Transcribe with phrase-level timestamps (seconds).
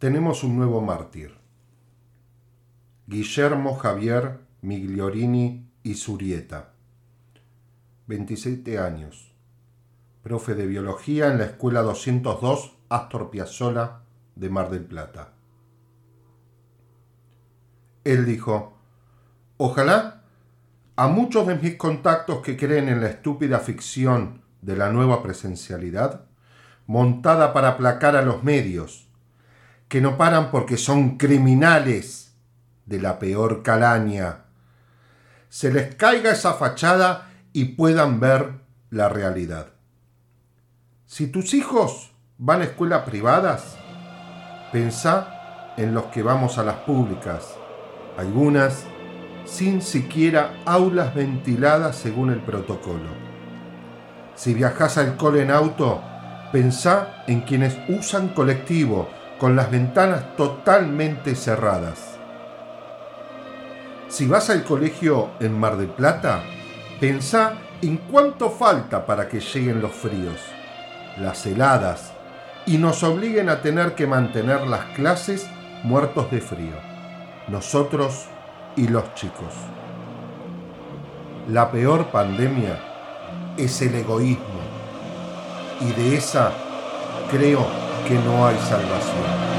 [0.00, 1.36] tenemos un nuevo mártir.
[3.06, 6.70] Guillermo Javier Migliorini y Surieta,
[8.06, 9.34] 27 años,
[10.22, 14.00] profe de biología en la Escuela 202 Astor Piazzolla
[14.36, 15.34] de Mar del Plata.
[18.02, 18.78] Él dijo,
[19.58, 20.22] ojalá
[20.96, 26.24] a muchos de mis contactos que creen en la estúpida ficción de la nueva presencialidad,
[26.86, 29.09] montada para aplacar a los medios,
[29.90, 32.32] que no paran porque son criminales
[32.86, 34.44] de la peor calaña.
[35.48, 38.52] Se les caiga esa fachada y puedan ver
[38.90, 39.72] la realidad.
[41.06, 43.76] Si tus hijos van a escuelas privadas,
[44.70, 47.48] pensá en los que vamos a las públicas,
[48.16, 48.84] algunas
[49.44, 53.10] sin siquiera aulas ventiladas según el protocolo.
[54.36, 56.00] Si viajas al cole en auto,
[56.52, 59.08] pensá en quienes usan colectivo,
[59.40, 62.18] con las ventanas totalmente cerradas.
[64.08, 66.42] Si vas al colegio en Mar del Plata,
[67.00, 70.38] pensá en cuánto falta para que lleguen los fríos,
[71.16, 72.12] las heladas,
[72.66, 75.48] y nos obliguen a tener que mantener las clases
[75.84, 76.76] muertos de frío,
[77.48, 78.26] nosotros
[78.76, 79.54] y los chicos.
[81.48, 82.78] La peor pandemia
[83.56, 84.60] es el egoísmo,
[85.80, 86.52] y de esa
[87.30, 89.49] creo que no hay salvación.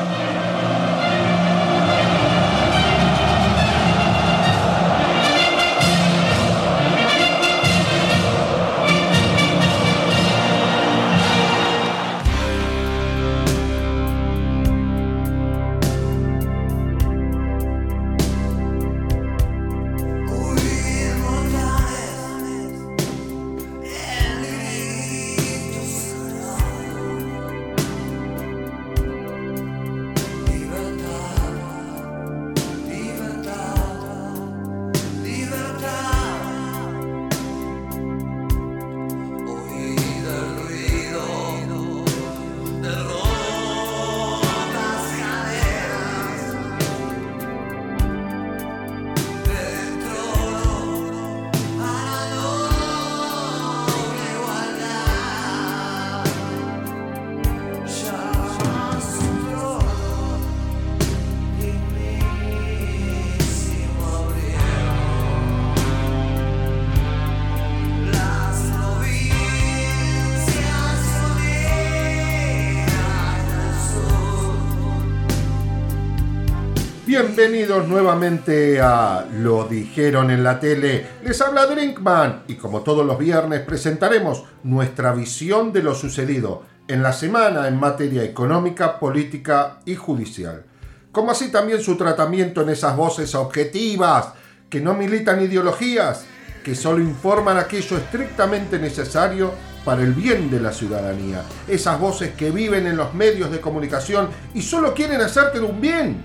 [77.42, 81.08] Bienvenidos nuevamente a Lo dijeron en la tele.
[81.24, 87.02] Les habla Drinkman y como todos los viernes presentaremos nuestra visión de lo sucedido en
[87.02, 90.66] la semana en materia económica, política y judicial.
[91.12, 94.34] Como así también su tratamiento en esas voces objetivas
[94.70, 96.26] que no militan ideologías,
[96.64, 99.52] que solo informan aquello estrictamente necesario
[99.84, 101.42] para el bien de la ciudadanía.
[101.68, 106.22] Esas voces que viven en los medios de comunicación y solo quieren hacerte un bien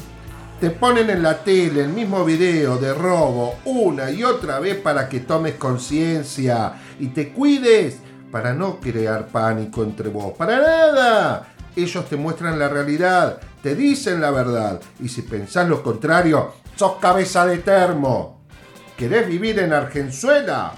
[0.60, 5.08] te ponen en la tele el mismo video de robo una y otra vez para
[5.08, 7.98] que tomes conciencia y te cuides
[8.30, 10.32] para no crear pánico entre vos.
[10.36, 11.52] Para nada.
[11.76, 14.80] Ellos te muestran la realidad, te dicen la verdad.
[14.98, 18.40] Y si pensás lo contrario, sos cabeza de termo.
[18.96, 20.72] ¿Querés vivir en Argenzuela?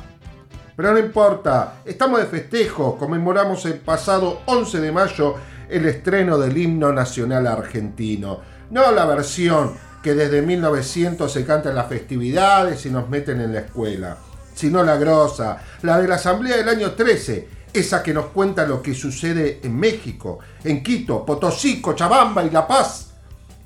[0.74, 5.36] Pero no importa, estamos de festejo, conmemoramos el pasado 11 de mayo
[5.68, 11.74] el estreno del himno nacional argentino no la versión que desde 1900 se canta en
[11.74, 14.16] las festividades y nos meten en la escuela,
[14.54, 18.82] sino la grosa, la de la Asamblea del año 13, esa que nos cuenta lo
[18.82, 23.08] que sucede en México, en Quito, Potosí, Cochabamba y La Paz.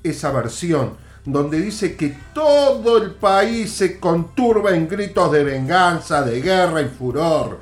[0.02, 6.40] Esa versión donde dice que todo el país se conturba en gritos de venganza, de
[6.40, 7.60] guerra y furor.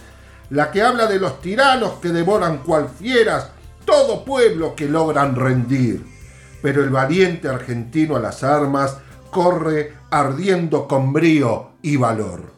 [0.51, 3.51] La que habla de los tiranos que devoran cual fieras
[3.85, 6.20] todo pueblo que logran rendir
[6.63, 8.99] pero el valiente argentino a las armas
[9.31, 12.53] corre ardiendo con brío y valor.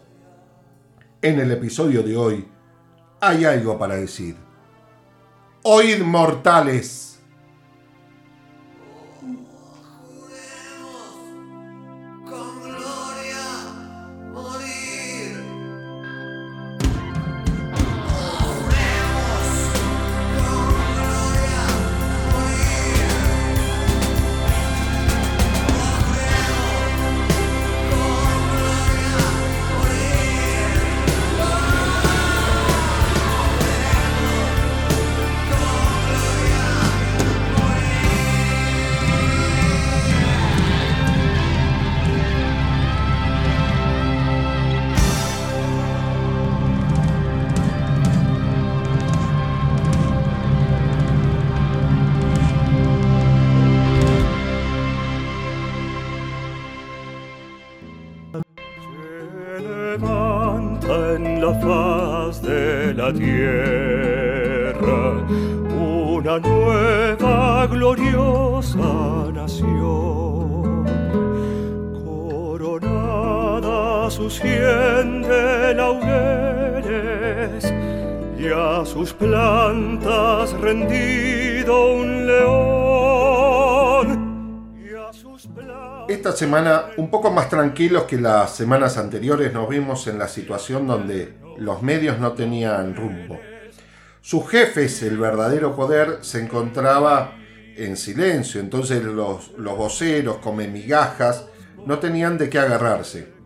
[1.20, 2.48] En el episodio de hoy
[3.20, 4.36] hay algo para decir.
[5.62, 7.11] Oíd mortales
[74.12, 77.64] su cien de laureles
[78.38, 83.62] y a sus plantas rendido un león.
[86.08, 90.86] Esta semana, un poco más tranquilos que las semanas anteriores, nos vimos en la situación
[90.86, 93.40] donde los medios no tenían rumbo.
[94.20, 97.32] Sus jefes, el verdadero poder, se encontraba
[97.76, 101.46] en silencio, entonces los, los voceros, come migajas,
[101.86, 103.40] no tenían de qué agarrarse.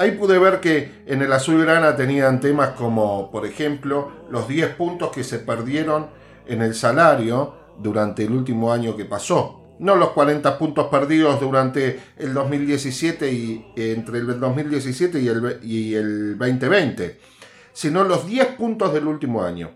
[0.00, 4.76] Ahí pude ver que en el Azul Grana tenían temas como, por ejemplo, los 10
[4.76, 6.06] puntos que se perdieron
[6.46, 9.74] en el salario durante el último año que pasó.
[9.80, 15.94] No los 40 puntos perdidos durante el 2017 y entre el 2017 y el, y
[15.94, 17.18] el 2020,
[17.72, 19.72] sino los 10 puntos del último año.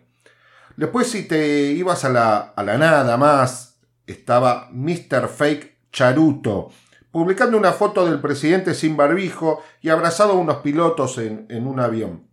[0.77, 3.77] Después si te ibas a la, a la nada más,
[4.07, 5.29] estaba Mr.
[5.29, 6.71] Fake Charuto,
[7.13, 12.27] publicando una foto del presidente sin barbijo y abrazado a unos pilotos en, un avión.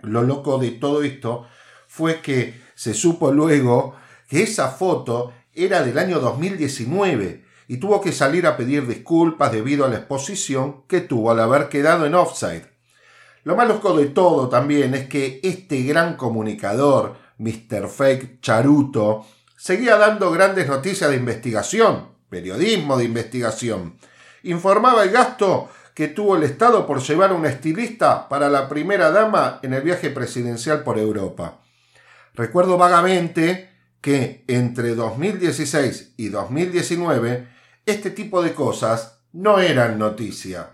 [0.00, 1.46] Lo loco de todo esto
[1.88, 3.96] fue que se supo luego
[4.28, 9.84] que esa foto era del año 2019 y tuvo que salir a pedir disculpas debido
[9.84, 12.70] a la exposición que tuvo al haber quedado en offside.
[13.42, 17.88] Lo más loco de todo también es que este gran comunicador, Mr.
[17.88, 19.26] Fake Charuto,
[19.56, 23.98] seguía dando grandes noticias de investigación, periodismo de investigación.
[24.42, 29.10] Informaba el gasto que tuvo el Estado por llevar a una estilista para la primera
[29.10, 31.60] dama en el viaje presidencial por Europa.
[32.34, 33.70] Recuerdo vagamente
[34.02, 37.48] que entre 2016 y 2019
[37.86, 40.70] este tipo de cosas no eran noticia.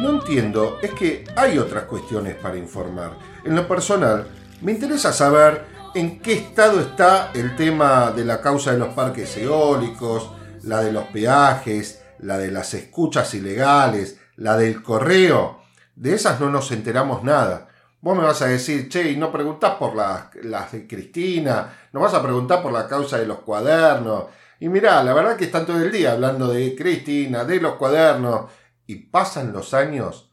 [0.00, 3.12] No entiendo es que hay otras cuestiones para informar.
[3.44, 4.26] En lo personal,
[4.62, 5.64] me interesa saber
[5.94, 10.30] en qué estado está el tema de la causa de los parques eólicos,
[10.62, 15.62] la de los peajes, la de las escuchas ilegales, la del correo.
[15.96, 17.68] De esas no nos enteramos nada.
[18.00, 22.00] Vos me vas a decir, che, y no preguntás por las, las de Cristina, no
[22.00, 24.24] vas a preguntar por la causa de los cuadernos.
[24.58, 28.50] Y mirá, la verdad que están todo el día hablando de Cristina, de los cuadernos,
[28.90, 30.32] y pasan los años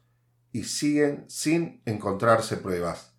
[0.50, 3.12] y siguen sin encontrarse pruebas.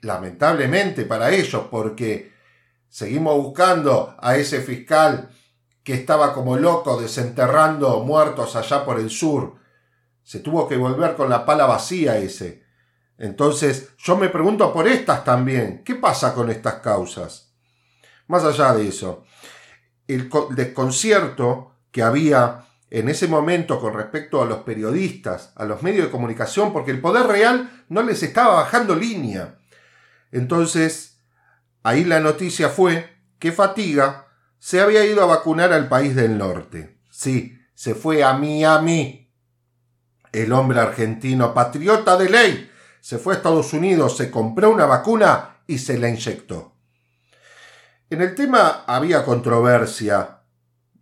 [0.00, 2.32] Lamentablemente para ellos, porque
[2.88, 5.28] seguimos buscando a ese fiscal
[5.82, 9.56] que estaba como loco desenterrando muertos allá por el sur.
[10.22, 12.64] Se tuvo que volver con la pala vacía ese.
[13.18, 15.84] Entonces yo me pregunto por estas también.
[15.84, 17.52] ¿Qué pasa con estas causas?
[18.26, 19.24] Más allá de eso,
[20.06, 25.82] el co- desconcierto que había en ese momento con respecto a los periodistas, a los
[25.82, 29.58] medios de comunicación, porque el poder real no les estaba bajando línea.
[30.32, 31.18] Entonces,
[31.82, 34.26] ahí la noticia fue que Fatiga
[34.58, 36.98] se había ido a vacunar al país del norte.
[37.10, 39.30] Sí, se fue a Miami.
[40.32, 45.62] El hombre argentino, patriota de ley, se fue a Estados Unidos, se compró una vacuna
[45.66, 46.74] y se la inyectó.
[48.10, 50.37] En el tema había controversia,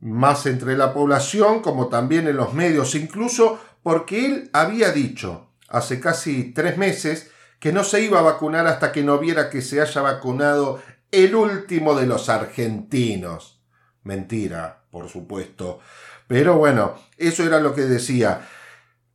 [0.00, 6.00] más entre la población como también en los medios, incluso porque él había dicho hace
[6.00, 9.80] casi tres meses que no se iba a vacunar hasta que no viera que se
[9.80, 13.62] haya vacunado el último de los argentinos.
[14.02, 15.80] Mentira, por supuesto.
[16.28, 18.46] Pero bueno, eso era lo que decía.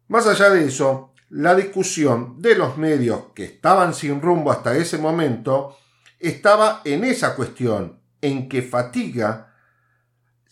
[0.07, 4.97] Más allá de eso, la discusión de los medios que estaban sin rumbo hasta ese
[4.97, 5.77] momento
[6.19, 9.50] estaba en esa cuestión, en que fatiga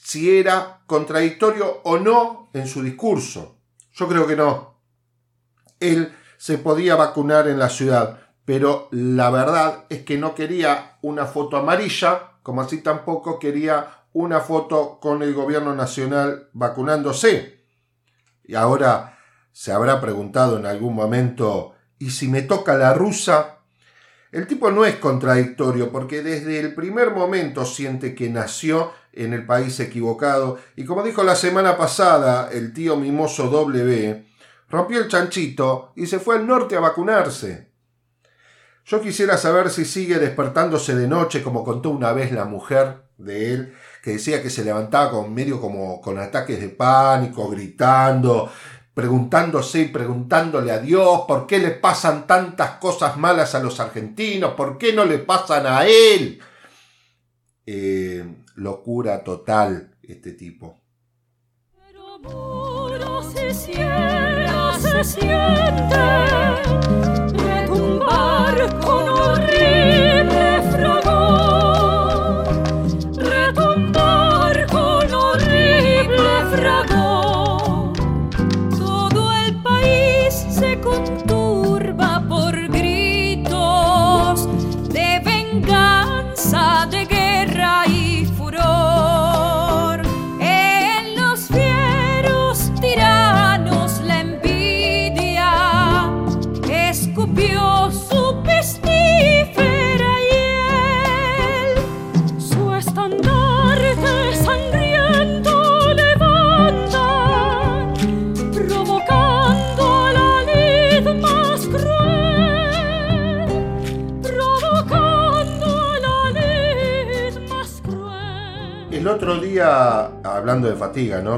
[0.02, 3.60] si era contradictorio o no en su discurso.
[3.94, 4.80] Yo creo que no.
[5.80, 11.26] Él se podía vacunar en la ciudad, pero la verdad es que no quería una
[11.26, 17.66] foto amarilla, como así tampoco quería una foto con el gobierno nacional vacunándose.
[18.44, 19.20] Y ahora
[19.52, 23.58] se habrá preguntado en algún momento, y si me toca la rusa,
[24.32, 29.46] el tipo no es contradictorio porque desde el primer momento siente que nació en el
[29.46, 34.26] país equivocado y como dijo la semana pasada el tío mimoso W,
[34.70, 37.70] rompió el chanchito y se fue al norte a vacunarse.
[38.86, 43.54] Yo quisiera saber si sigue despertándose de noche como contó una vez la mujer de
[43.54, 48.50] él, que decía que se levantaba con medio como con ataques de pánico, gritando,
[48.94, 54.54] preguntándose y preguntándole a Dios por qué le pasan tantas cosas malas a los argentinos,
[54.56, 56.42] por qué no le pasan a él.
[57.66, 58.26] Eh,
[58.60, 60.80] locura total este tipo.
[61.74, 64.50] Pero se siente,
[64.80, 65.90] se siente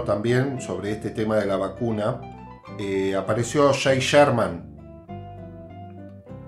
[0.06, 2.20] También sobre este tema de la vacuna,
[2.80, 4.75] eh, apareció Jay Sherman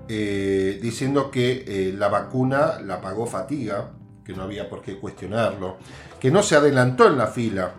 [0.07, 3.91] eh, diciendo que eh, la vacuna la pagó fatiga,
[4.25, 5.77] que no había por qué cuestionarlo,
[6.19, 7.73] que no se adelantó en la fila.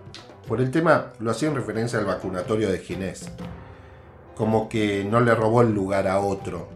[0.46, 3.28] Por el tema, lo hacía en referencia al vacunatorio de Ginés,
[4.36, 6.68] como que no le robó el lugar a otro.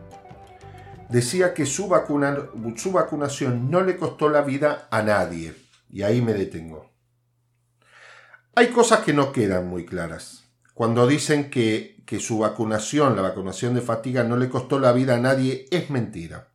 [1.08, 2.36] Decía que su, vacuna,
[2.74, 5.54] su vacunación no le costó la vida a nadie.
[5.90, 6.87] Y ahí me detengo.
[8.58, 10.42] Hay cosas que no quedan muy claras.
[10.74, 15.14] Cuando dicen que, que su vacunación, la vacunación de fatiga, no le costó la vida
[15.14, 16.48] a nadie, es mentira.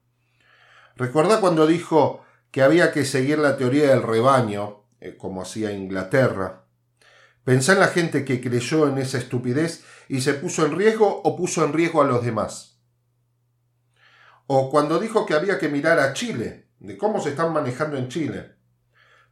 [0.97, 6.65] Recuerda cuando dijo que había que seguir la teoría del rebaño, eh, como hacía Inglaterra.
[7.45, 11.37] Pensá en la gente que creyó en esa estupidez y se puso en riesgo o
[11.37, 12.81] puso en riesgo a los demás.
[14.47, 18.09] O cuando dijo que había que mirar a Chile, de cómo se están manejando en
[18.09, 18.55] Chile.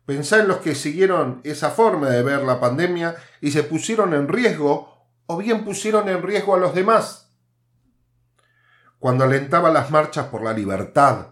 [0.05, 4.27] Pensá en los que siguieron esa forma de ver la pandemia y se pusieron en
[4.27, 7.31] riesgo o bien pusieron en riesgo a los demás.
[8.99, 11.27] Cuando alentaba las marchas por la libertad.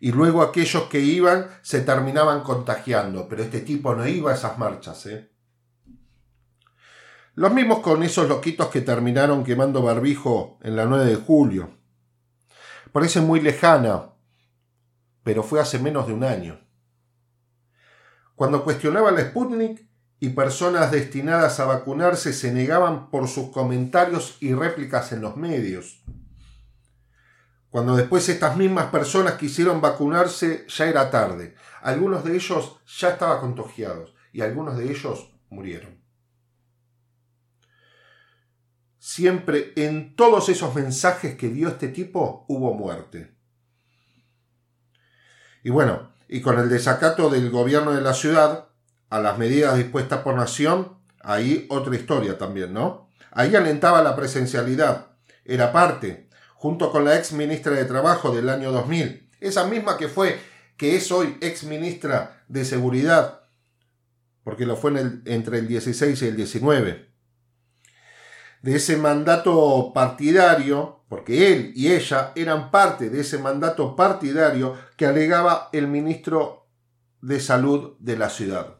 [0.00, 4.58] Y luego aquellos que iban se terminaban contagiando, pero este tipo no iba a esas
[4.58, 5.30] marchas, ¿eh?
[7.34, 11.70] Los mismos con esos loquitos que terminaron quemando barbijo en la 9 de julio.
[12.92, 14.10] Parece muy lejana,
[15.22, 16.65] pero fue hace menos de un año
[18.36, 19.88] cuando cuestionaba la Sputnik
[20.20, 26.04] y personas destinadas a vacunarse se negaban por sus comentarios y réplicas en los medios.
[27.70, 31.54] Cuando después estas mismas personas quisieron vacunarse ya era tarde.
[31.82, 35.98] Algunos de ellos ya estaban contagiados y algunos de ellos murieron.
[38.98, 43.34] Siempre en todos esos mensajes que dio este tipo hubo muerte.
[45.62, 48.68] Y bueno, y con el desacato del gobierno de la ciudad
[49.10, 53.10] a las medidas dispuestas por Nación, ahí otra historia también, ¿no?
[53.30, 55.08] Ahí alentaba la presencialidad,
[55.44, 60.08] era parte, junto con la ex ministra de Trabajo del año 2000, esa misma que
[60.08, 60.38] fue,
[60.76, 63.42] que es hoy ex ministra de Seguridad,
[64.42, 64.92] porque lo fue
[65.26, 67.10] entre el 16 y el 19.
[68.62, 75.06] De ese mandato partidario porque él y ella eran parte de ese mandato partidario que
[75.06, 76.66] alegaba el ministro
[77.20, 78.76] de Salud de la ciudad.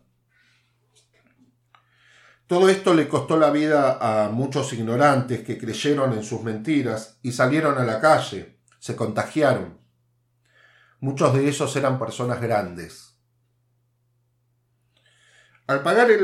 [2.47, 7.33] Todo esto le costó la vida a muchos ignorantes que creyeron en sus mentiras y
[7.33, 9.78] salieron a la calle, se contagiaron.
[11.00, 13.16] Muchos de ellos eran personas grandes.
[15.66, 16.23] Al pagar él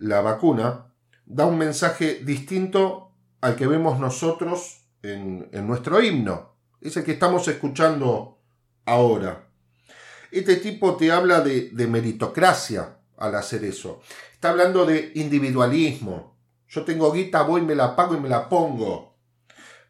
[0.00, 0.92] la, vacuna,
[1.24, 6.56] da un mensaje distinto al que vemos nosotros en, nuestro himno.
[6.80, 8.40] Es el que estamos escuchando
[8.84, 9.48] ahora.
[10.30, 14.00] Este tipo te habla de, meritocracia al hacer eso.
[14.32, 16.38] Está hablando de individualismo.
[16.68, 19.18] Yo tengo guita, voy, me la pago y me la pongo.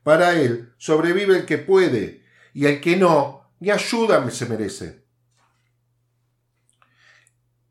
[0.02, 5.04] Para él sobrevive el que puede y el que no, ni ayuda se merece.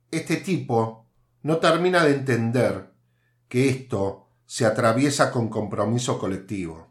[0.10, 1.10] Este tipo
[1.44, 2.92] no termina de entender
[3.48, 6.91] que esto se atraviesa con compromiso colectivo.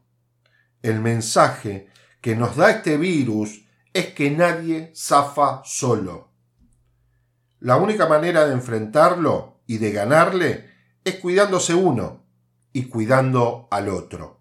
[0.82, 1.88] El mensaje
[2.20, 6.30] que nos da este virus es que nadie zafa solo.
[7.60, 10.70] La única manera de enfrentarlo y de ganarle
[11.04, 12.24] es cuidándose uno
[12.72, 14.40] y cuidando al otro.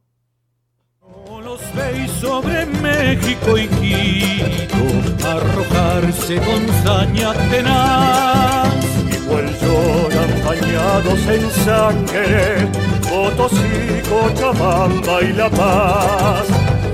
[10.50, 12.68] Bañados en sangre,
[13.08, 16.48] Potosí, Cochabamba y La Paz.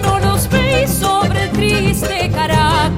[0.03, 2.91] No los veis sobre triste Caracas,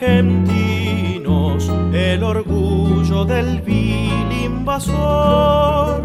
[0.00, 6.02] argentinos el orgullo del vil invasor.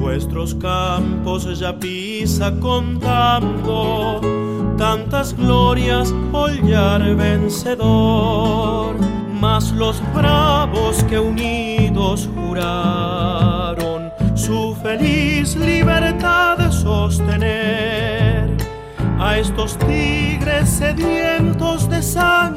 [0.00, 4.20] Vuestros campos ya pisa contando
[4.78, 8.94] tantas glorias hollar vencedor.
[9.40, 18.54] Mas los bravos que unidos juraron su feliz libertad sostener
[19.18, 22.53] a estos tigres sedientos de sangre,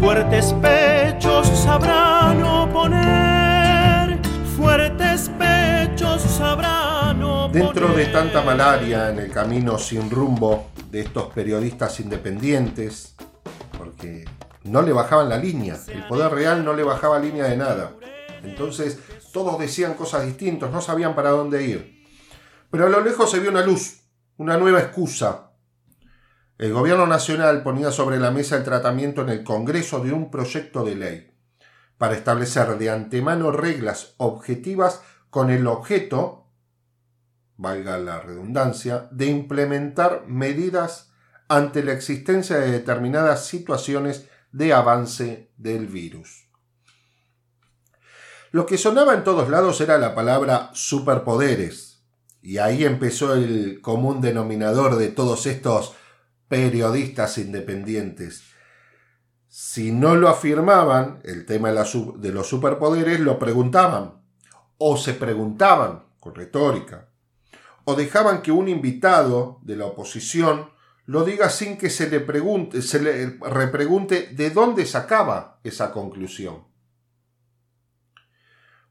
[0.00, 4.18] fuertes pechos sabrán oponer,
[4.56, 7.64] fuertes pechos sabrán oponer.
[7.64, 13.16] Dentro de tanta malaria en el camino sin rumbo de estos periodistas independientes,
[13.76, 14.24] porque
[14.64, 17.92] no le bajaban la línea, el poder real no le bajaba línea de nada.
[18.42, 18.98] Entonces
[19.32, 22.04] todos decían cosas distintas, no sabían para dónde ir.
[22.70, 24.02] Pero a lo lejos se vio una luz,
[24.36, 25.47] una nueva excusa.
[26.58, 30.84] El gobierno nacional ponía sobre la mesa el tratamiento en el Congreso de un proyecto
[30.84, 31.30] de ley
[31.98, 36.48] para establecer de antemano reglas objetivas con el objeto,
[37.56, 41.12] valga la redundancia, de implementar medidas
[41.48, 46.48] ante la existencia de determinadas situaciones de avance del virus.
[48.50, 52.02] Lo que sonaba en todos lados era la palabra superpoderes,
[52.42, 55.94] y ahí empezó el común denominador de todos estos
[56.48, 58.42] periodistas independientes.
[59.48, 64.22] Si no lo afirmaban, el tema de, los superpoderes, lo preguntaban,
[64.78, 67.08] o se preguntaban con retórica,
[67.84, 70.70] o dejaban que un invitado de la oposición
[71.06, 76.64] lo diga sin que se le pregunte, se le repregunte de dónde sacaba esa conclusión.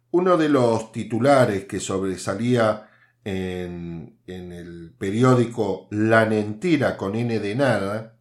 [0.10, 2.87] Uno de los titulares que sobresalía
[3.28, 8.18] en, el periódico La Mentira con N de nada,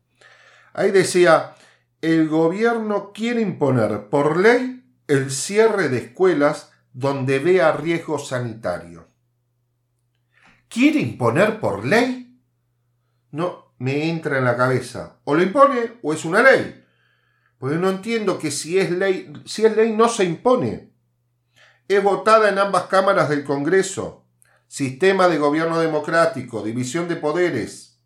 [0.72, 1.54] ahí decía,
[2.00, 9.06] el gobierno quiere imponer por ley el cierre de escuelas donde vea riesgo sanitario.
[10.68, 12.40] ¿Quiere imponer por ley?
[13.30, 15.20] No me entra en la cabeza.
[15.24, 16.84] O lo impone o es una ley.
[17.58, 20.92] Porque no entiendo que si es ley, si es ley no se impone.
[21.86, 24.25] Es votada en ambas cámaras del Congreso.
[24.68, 28.00] Sistema de gobierno democrático, división de poderes.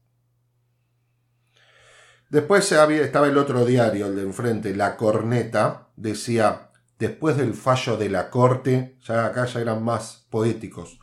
[2.28, 8.08] Después estaba el otro diario, el de enfrente, La Corneta, decía, después del fallo de
[8.08, 11.00] la Corte, ya acá ya eran más poéticos,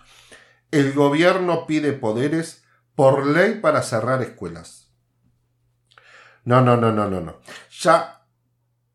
[0.72, 2.64] el gobierno pide poderes
[2.96, 4.92] por ley para cerrar escuelas.
[6.46, 7.40] No, no, no, no, no, no.
[7.82, 8.26] Ya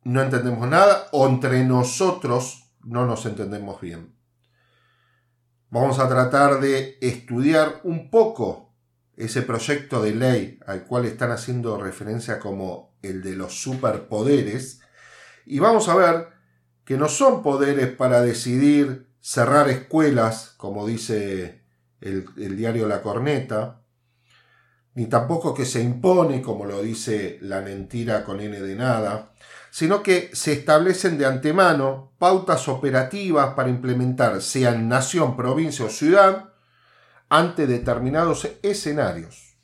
[0.05, 4.12] no entendemos nada o entre nosotros no nos entendemos bien.
[5.73, 8.75] Vamos a tratar de estudiar un poco
[9.17, 14.83] ese proyecto de ley al cual están haciendo referencia como el de los superpoderes.
[15.47, 16.29] Y vamos a ver
[16.85, 21.65] que no son poderes para decidir cerrar escuelas, como dice
[22.03, 23.81] el, el diario La Corneta,
[24.93, 29.32] ni tampoco que se impone, como lo dice la mentira con N de nada,
[29.73, 35.89] sino que se establecen de antemano pautas operativas para implementar, sea en nación, provincia o
[35.89, 36.53] ciudad,
[37.31, 39.57] ante determinados escenarios.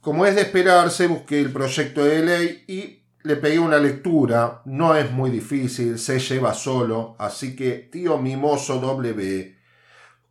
[0.00, 4.62] Como es de esperarse, busqué el proyecto de ley y le pegué una lectura.
[4.64, 9.56] No es muy difícil, se lleva solo, así que tío mimoso W,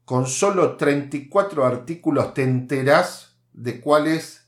[0.03, 4.42] con solo 34 artículos te enterás de cuál es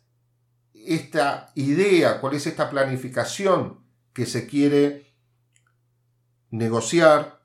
[0.88, 5.14] esta idea, cuál es esta planificación que se quiere
[6.50, 7.42] negociar,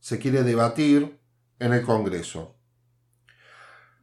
[0.00, 1.20] se quiere debatir
[1.58, 2.56] en el Congreso.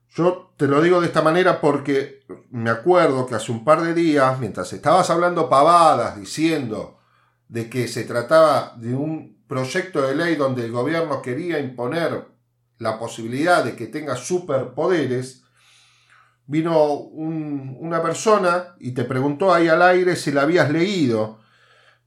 [0.09, 3.93] Yo te lo digo de esta manera porque me acuerdo que hace un par de
[3.93, 6.99] días, mientras estabas hablando pavadas, diciendo
[7.47, 12.25] de que se trataba de un proyecto de ley donde el gobierno quería imponer
[12.77, 15.43] la posibilidad de que tenga superpoderes,
[16.47, 21.39] vino una persona y te preguntó ahí al aire si la habías leído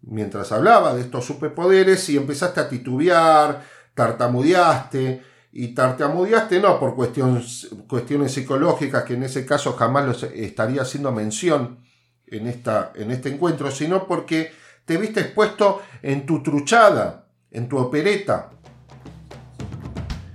[0.03, 3.63] mientras hablaba de estos superpoderes y empezaste a titubear,
[3.95, 5.23] tartamudeaste,
[5.57, 11.13] y tartamudeaste no por cuestiones, cuestiones psicológicas, que en ese caso jamás los estaría haciendo
[11.13, 11.79] mención
[12.27, 14.51] en, esta, en este encuentro, sino porque
[14.85, 18.51] te viste expuesto en tu truchada, en tu opereta.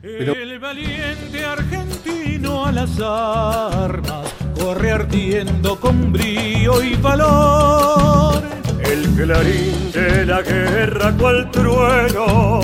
[0.01, 8.41] El valiente argentino a las armas corre ardiendo con brío y valor.
[8.79, 12.61] El clarín de la guerra cual trueno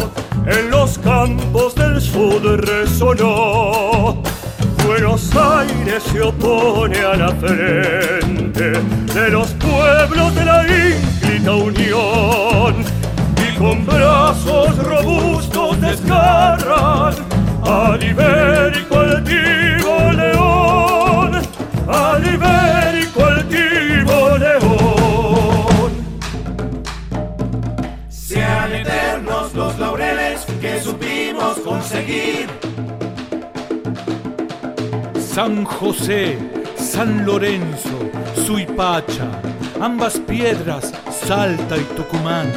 [0.47, 4.23] en los campos del sur resonó.
[4.87, 8.79] Buenos Aires se opone a la frente
[9.13, 13.04] de los pueblos de la ínclita unión
[13.57, 17.13] con brazos robustos desgarran
[17.63, 21.41] al ibérico altivo león,
[21.87, 25.91] al ibérico altivo león.
[28.09, 32.49] Sean eternos los laureles que supimos conseguir.
[35.19, 36.37] San José,
[36.77, 38.09] San Lorenzo,
[38.45, 39.27] Suipacha,
[39.81, 42.47] ambas piedras, Salta y Tucumán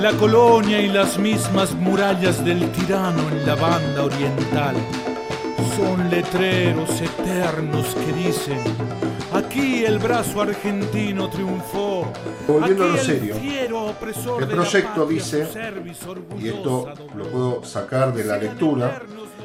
[0.00, 4.76] la colonia y las mismas murallas del tirano en la banda oriental.
[5.76, 8.58] Son letreros eternos que dicen,
[9.32, 12.12] aquí el brazo argentino triunfó.
[12.46, 13.34] Volviendo a lo serio,
[14.40, 15.48] el proyecto dice,
[16.38, 19.02] y esto lo puedo sacar de la lectura,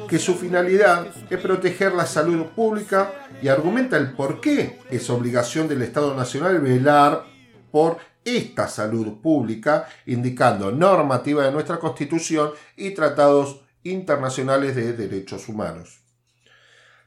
[0.08, 3.10] que su finalidad es proteger la salud pública
[3.42, 7.24] y argumenta el por qué es obligación del Estado Nacional velar
[7.72, 16.00] por esta salud pública, indicando normativa de nuestra Constitución y tratados internacionales de derechos humanos.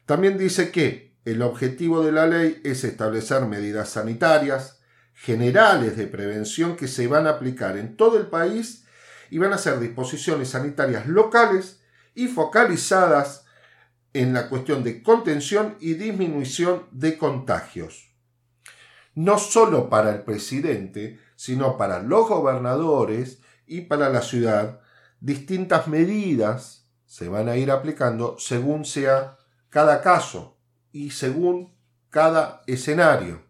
[0.06, 4.80] También dice que el objetivo de la ley es establecer medidas sanitarias
[5.12, 8.84] generales de prevención que se van a aplicar en todo el país
[9.30, 11.80] y van a ser disposiciones sanitarias locales
[12.14, 13.44] y focalizadas
[14.14, 18.07] en la cuestión de contención y disminución de contagios
[19.18, 24.80] no solo para el presidente, sino para los gobernadores y para la ciudad,
[25.18, 29.36] distintas medidas se van a ir aplicando según sea
[29.70, 30.56] cada caso
[30.92, 31.76] y según
[32.10, 33.42] cada escenario.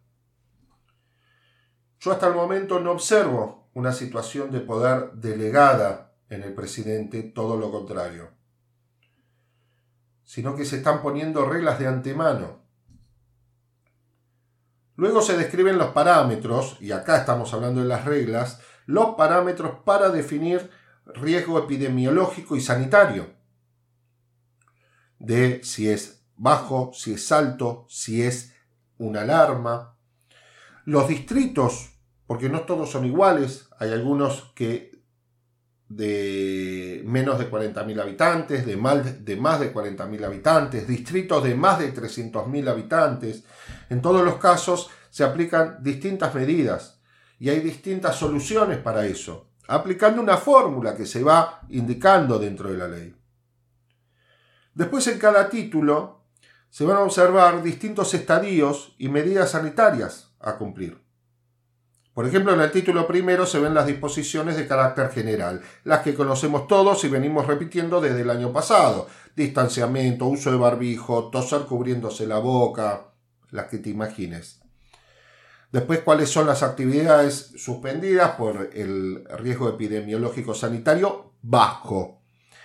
[2.01, 7.59] Yo hasta el momento no observo una situación de poder delegada en el presidente, todo
[7.59, 8.31] lo contrario,
[10.25, 12.68] sino que se están poniendo reglas de antemano
[14.99, 20.09] Luego se describen los parámetros, y acá estamos hablando de las reglas, los parámetros para
[20.09, 20.73] definir
[21.07, 23.31] riesgo epidemiológico y sanitario.
[25.21, 28.57] De si es bajo, si es alto, si es
[28.97, 29.97] una alarma.
[30.85, 31.93] Los distritos,
[32.27, 34.98] porque no todos son iguales, hay algunos que
[35.89, 41.79] de menos de 40.000 habitantes, de más de, más de 40.000 habitantes, distritos de más
[41.79, 43.45] de 300.000 habitantes.
[43.89, 47.01] En todos los casos se aplican distintas medidas
[47.39, 52.77] y hay distintas soluciones para eso, aplicando una fórmula que se va indicando dentro de
[52.77, 53.15] la ley.
[54.75, 56.25] Después en cada título
[56.71, 61.08] se van a observar distintos estadios y medidas sanitarias a cumplir.
[62.19, 66.17] Por ejemplo, en el título primero se ven las disposiciones de carácter general, las que
[66.17, 69.07] conocemos todos y venimos repitiendo desde el año pasado.
[69.37, 73.13] Distanciamiento, uso de barbijo, toser cubriéndose la boca,
[73.53, 74.59] las que te imagines.
[75.71, 82.21] Después, cuáles son las actividades suspendidas por el riesgo epidemiológico sanitario bajo.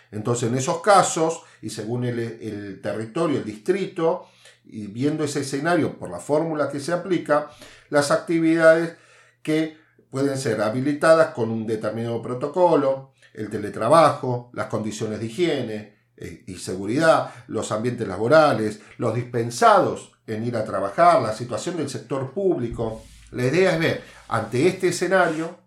[0.09, 4.25] Entonces, en esos casos, y según el, el territorio, el distrito,
[4.65, 7.51] y viendo ese escenario por la fórmula que se aplica,
[7.89, 9.02] las actividades
[9.43, 9.77] que
[10.09, 16.55] pueden ser habilitadas con un determinado protocolo, el teletrabajo, las condiciones de higiene eh, y
[16.55, 23.03] seguridad, los ambientes laborales, los dispensados en ir a trabajar, la situación del sector público.
[23.31, 25.57] La idea es ver ante este escenario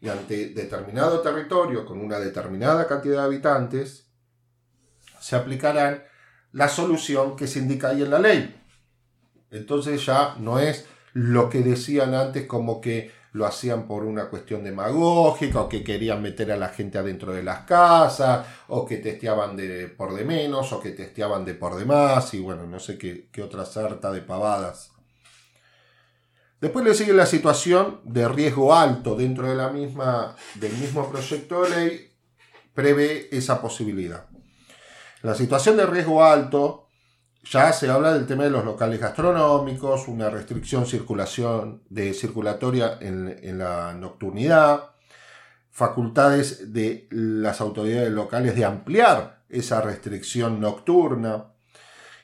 [0.00, 4.06] y ante determinado territorio con una determinada cantidad de habitantes,
[5.20, 6.04] se aplicarán
[6.52, 8.56] la solución que se indica ahí en la ley.
[9.50, 14.64] Entonces ya no es lo que decían antes como que lo hacían por una cuestión
[14.64, 19.56] demagógica, o que querían meter a la gente adentro de las casas, o que testeaban
[19.56, 22.98] de por de menos, o que testeaban de por de más, y bueno, no sé
[22.98, 24.90] qué, qué otra sarta de pavadas.
[26.60, 31.62] Después le sigue la situación de riesgo alto dentro de la misma, del mismo proyecto
[31.62, 32.12] de ley,
[32.74, 34.26] prevé esa posibilidad.
[35.22, 36.89] La situación de riesgo alto
[37.42, 43.38] ya se habla del tema de los locales gastronómicos, una restricción circulación de circulatoria en,
[43.42, 44.90] en la nocturnidad,
[45.70, 51.46] facultades de las autoridades locales de ampliar esa restricción nocturna.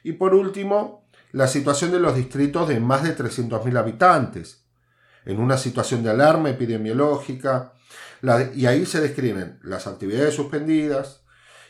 [0.02, 4.62] Y por último, la situación de los distritos de más de 300.000 habitantes,
[5.24, 7.72] en una situación de alarma epidemiológica,
[8.54, 11.22] y ahí se describen las actividades suspendidas,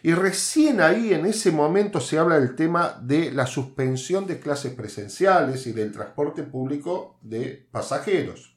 [0.02, 4.74] y recién ahí, en ese momento, se habla del tema de la suspensión de clases
[4.74, 8.56] presenciales y del transporte público de pasajeros.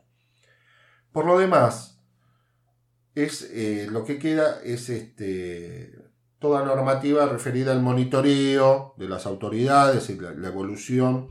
[1.11, 1.99] Por lo demás,
[3.15, 5.97] es, eh, lo que queda es este,
[6.39, 11.29] toda normativa referida al monitoreo de las autoridades y la, la evolución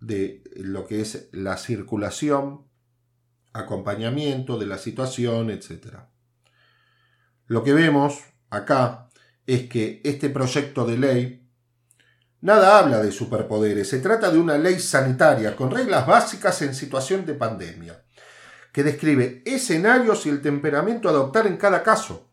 [0.00, 2.66] de lo que es la circulación,
[3.52, 5.98] acompañamiento de la situación, etc.
[7.46, 8.18] Lo que vemos
[8.50, 9.03] acá
[9.46, 11.44] es que este proyecto de ley
[12.44, 17.24] nada habla de superpoderes, se trata de una ley sanitaria con reglas básicas en situación
[17.24, 18.04] de pandemia,
[18.70, 22.28] que describe escenarios y el temperamento a adoptar en cada caso.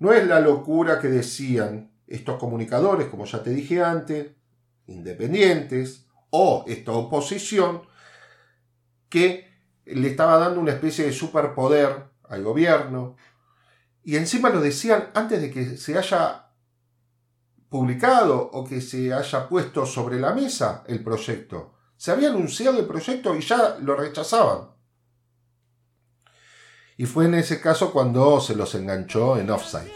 [0.00, 4.32] No es la locura que decían estos comunicadores, como ya te dije antes,
[4.88, 7.82] independientes, o esta oposición,
[9.08, 9.46] que
[9.84, 13.16] le estaba dando una especie de superpoder al gobierno,
[14.06, 16.52] y encima lo decían antes de que se haya
[17.68, 21.74] publicado o que se haya puesto sobre la mesa el proyecto.
[21.96, 24.68] Se había anunciado el proyecto y ya lo rechazaban.
[26.96, 29.90] Y fue en ese caso cuando se los enganchó en offside.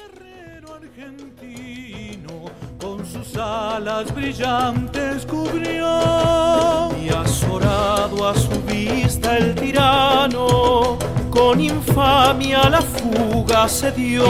[3.39, 10.99] Alas brillantes cubrió y azorado a su vista el tirano
[11.31, 14.25] con infamia la fuga se dio.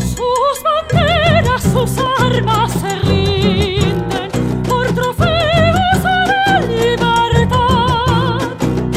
[0.00, 4.30] Sus banderas, sus armas se rinden
[4.68, 8.40] por trofeos a la libertad.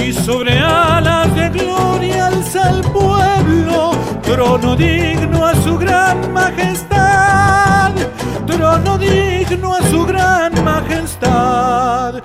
[0.04, 3.91] Y sobre alas de gloria alza el pueblo,
[4.24, 7.94] trono digno a su gran majestad,
[8.46, 12.25] trono digno a su gran majestad.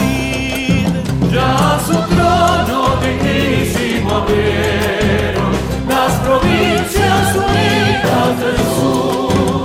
[0.00, 0.86] Oíd.
[1.32, 5.52] Ya su trono dignísimo abrieron
[5.88, 9.62] las provincias unidas del sur.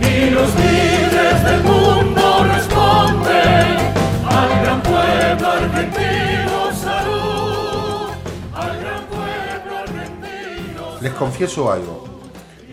[0.00, 3.76] Y los líderes del mundo responden
[4.28, 8.10] al gran pueblo argentino salud.
[8.54, 12.04] Al gran pueblo argentino Les confieso algo.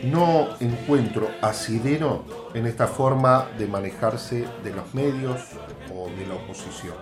[0.03, 5.39] No encuentro asidero en esta forma de manejarse de los medios
[6.33, 6.95] oposición.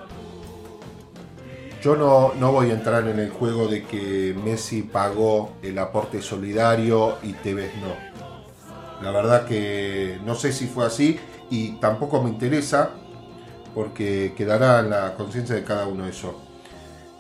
[1.82, 6.22] Yo no, no voy a entrar en el juego de que Messi pagó el aporte
[6.22, 7.96] solidario y Tevez no.
[9.04, 12.92] La verdad que no sé si fue así y tampoco me interesa
[13.74, 16.40] porque quedará en la conciencia de cada uno eso.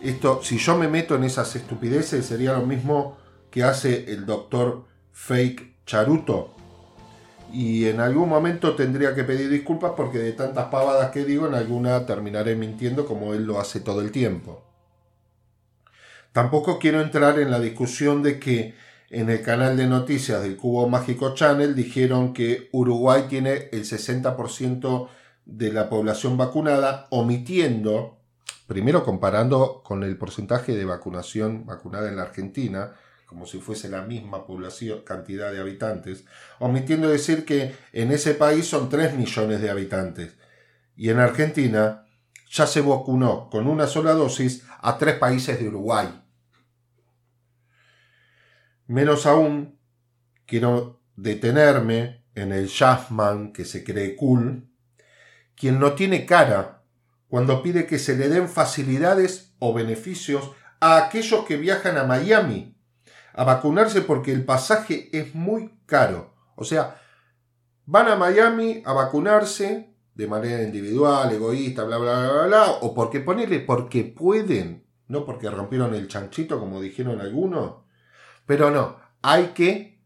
[0.01, 3.17] Esto, si yo me meto en esas estupideces, sería lo mismo
[3.49, 6.55] que hace el doctor Fake Charuto.
[7.51, 11.55] Y en algún momento tendría que pedir disculpas porque de tantas pavadas que digo, en
[11.55, 14.63] alguna terminaré mintiendo como él lo hace todo el tiempo.
[16.31, 18.73] Tampoco quiero entrar en la discusión de que
[19.09, 25.09] en el canal de noticias del Cubo Mágico Channel dijeron que Uruguay tiene el 60%
[25.45, 28.17] de la población vacunada, omitiendo,
[28.67, 32.93] primero comparando con el porcentaje de vacunación vacunada en la Argentina,
[33.31, 36.25] como si fuese la misma población, cantidad de habitantes,
[36.59, 40.35] omitiendo decir que en ese país son 3 millones de habitantes
[40.97, 42.05] y en Argentina
[42.51, 46.09] ya se vacunó con una sola dosis a tres países de Uruguay.
[48.87, 49.79] Menos aún,
[50.45, 54.69] quiero detenerme en el Jasman que se cree cool,
[55.55, 56.83] quien no tiene cara
[57.29, 62.75] cuando pide que se le den facilidades o beneficios a aquellos que viajan a Miami
[63.33, 66.33] a vacunarse porque el pasaje es muy caro.
[66.55, 67.01] O sea,
[67.85, 72.93] van a Miami a vacunarse de manera individual, egoísta, bla, bla, bla, bla, bla, o
[72.93, 77.83] porque ponerle porque pueden, no porque rompieron el chanchito, como dijeron algunos,
[78.45, 80.03] pero no, hay que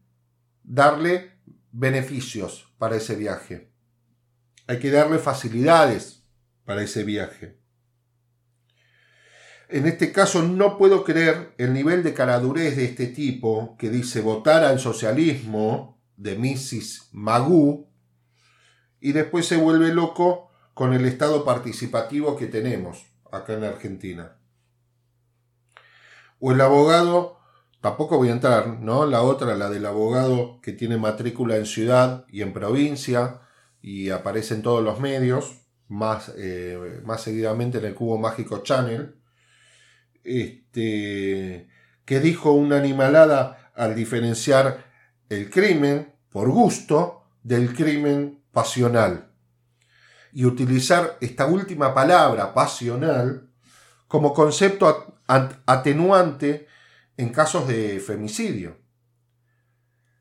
[0.62, 1.38] darle
[1.72, 3.72] beneficios para ese viaje.
[4.66, 6.24] Hay que darle facilidades
[6.64, 7.60] para ese viaje.
[9.68, 14.20] En este caso no puedo creer el nivel de caradurez de este tipo que dice
[14.20, 17.08] votar al socialismo de Mrs.
[17.12, 17.88] Magoo
[19.00, 24.36] y después se vuelve loco con el estado participativo que tenemos acá en Argentina.
[26.38, 27.40] O el abogado,
[27.80, 29.04] tampoco voy a entrar, ¿no?
[29.04, 33.40] La otra, la del abogado que tiene matrícula en ciudad y en provincia
[33.82, 39.16] y aparece en todos los medios, más, eh, más seguidamente en el Cubo Mágico Channel
[40.26, 41.68] este,
[42.04, 44.84] que dijo una animalada al diferenciar
[45.28, 49.30] el crimen por gusto del crimen pasional
[50.32, 53.48] y utilizar esta última palabra, pasional,
[54.06, 56.66] como concepto atenuante
[57.16, 58.76] en casos de femicidio.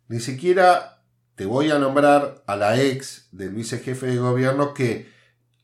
[0.08, 1.04] Ni siquiera
[1.36, 5.12] te voy a nombrar a la ex del vicejefe de gobierno que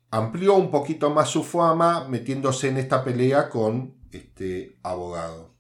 [0.10, 5.54] amplió un poquito más su fama metiéndose en esta pelea con este abogado.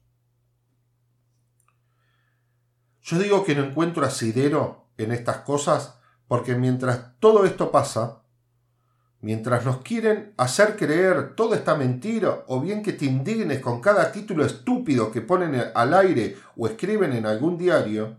[3.01, 5.95] Yo digo que no encuentro asidero en estas cosas
[6.27, 8.21] porque mientras todo esto pasa,
[9.19, 14.11] mientras nos quieren hacer creer toda esta mentira o bien que te indignes con cada
[14.11, 18.17] título estúpido que ponen al aire o escriben en algún diario,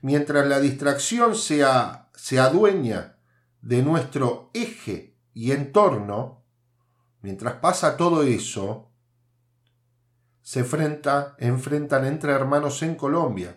[0.00, 3.16] mientras la distracción sea, se adueña
[3.62, 6.44] de nuestro eje y entorno,
[7.20, 8.91] mientras pasa todo eso,
[10.42, 13.56] se enfrenta, enfrentan entre hermanos en Colombia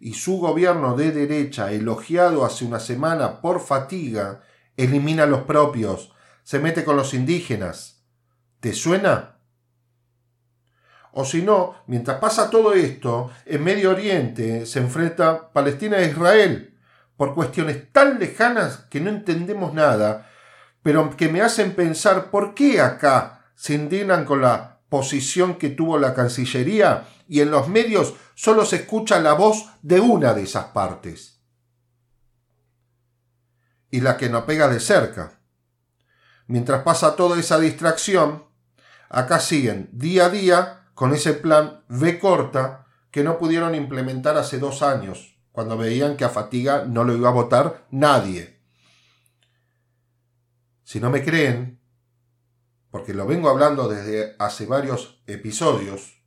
[0.00, 4.40] y su gobierno de derecha, elogiado hace una semana por fatiga,
[4.76, 8.02] elimina a los propios, se mete con los indígenas.
[8.60, 9.36] ¿Te suena?
[11.12, 16.78] O si no, mientras pasa todo esto, en Medio Oriente se enfrenta Palestina e Israel
[17.16, 20.30] por cuestiones tan lejanas que no entendemos nada,
[20.82, 25.98] pero que me hacen pensar por qué acá se indignan con la posición que tuvo
[25.98, 30.66] la Cancillería y en los medios solo se escucha la voz de una de esas
[30.66, 31.40] partes.
[33.90, 35.40] Y la que no pega de cerca.
[36.46, 38.44] Mientras pasa toda esa distracción,
[39.08, 44.58] acá siguen día a día con ese plan V corta que no pudieron implementar hace
[44.58, 48.60] dos años, cuando veían que a Fatiga no lo iba a votar nadie.
[50.84, 51.79] Si no me creen,
[52.90, 56.22] porque lo vengo hablando desde hace varios episodios,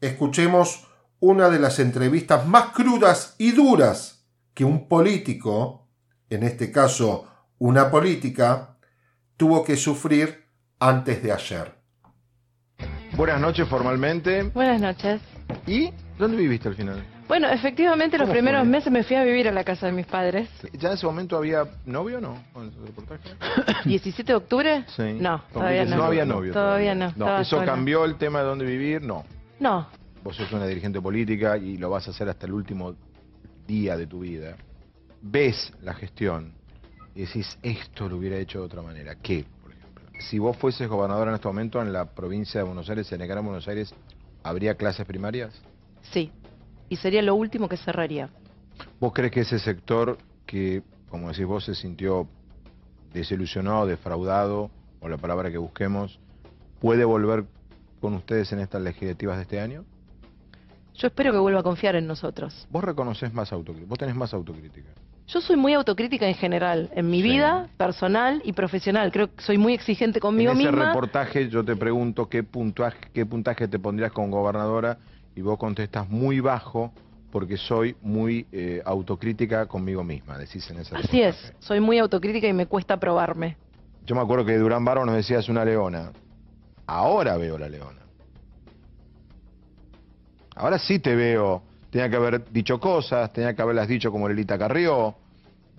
[0.00, 0.86] escuchemos
[1.20, 5.88] una de las entrevistas más crudas y duras que un político,
[6.30, 7.26] en este caso
[7.58, 8.76] una política,
[9.36, 10.46] tuvo que sufrir
[10.78, 11.74] antes de ayer.
[13.16, 14.44] Buenas noches formalmente.
[14.44, 15.20] Buenas noches.
[15.66, 17.17] ¿Y dónde viviste al final?
[17.28, 20.48] Bueno, efectivamente los primeros meses me fui a vivir a la casa de mis padres.
[20.72, 22.42] ¿Ya en ese momento había novio o no?
[23.84, 24.84] ¿17 de octubre?
[24.96, 25.18] Sí.
[25.20, 25.96] No, todavía no.
[25.96, 26.54] No había novio.
[26.54, 27.12] Todavía, no.
[27.16, 27.38] no.
[27.38, 29.02] ¿Eso cambió el tema de dónde vivir?
[29.02, 29.26] No.
[29.60, 29.88] No.
[30.24, 32.94] Vos sos una dirigente política y lo vas a hacer hasta el último
[33.66, 34.56] día de tu vida.
[35.20, 36.54] Ves la gestión
[37.14, 39.16] y decís, esto lo hubiera hecho de otra manera.
[39.16, 40.04] ¿Qué, por ejemplo?
[40.20, 43.28] Si vos fueses gobernador en este momento en la provincia de Buenos Aires, en el
[43.28, 43.94] Gran Buenos Aires,
[44.42, 45.52] ¿habría clases primarias?
[46.10, 46.32] Sí
[46.88, 48.30] y sería lo último que cerraría.
[49.00, 52.28] ¿Vos crees que ese sector que, como decís vos, se sintió
[53.12, 54.70] desilusionado, defraudado,
[55.00, 56.18] o la palabra que busquemos,
[56.80, 57.44] puede volver
[58.00, 59.84] con ustedes en estas legislativas de este año?
[60.94, 62.66] Yo espero que vuelva a confiar en nosotros.
[62.70, 64.88] Vos reconoces más autocrítica, vos tenés más autocrítica.
[65.28, 69.12] Yo soy muy autocrítica en general, en mi vida personal y profesional.
[69.12, 70.70] Creo que soy muy exigente conmigo misma.
[70.70, 74.98] En ese reportaje yo te pregunto qué puntaje, qué puntaje te pondrías como gobernadora
[75.38, 76.92] y vos contestas muy bajo
[77.30, 82.48] porque soy muy eh, autocrítica conmigo misma, decís en esa Así es, soy muy autocrítica
[82.48, 83.56] y me cuesta probarme.
[84.04, 86.10] Yo me acuerdo que Durán Barro nos decía es una leona.
[86.86, 88.00] Ahora veo la leona.
[90.56, 91.62] Ahora sí te veo.
[91.90, 95.14] Tenía que haber dicho cosas, tenía que haberlas dicho como Lelita Carrió.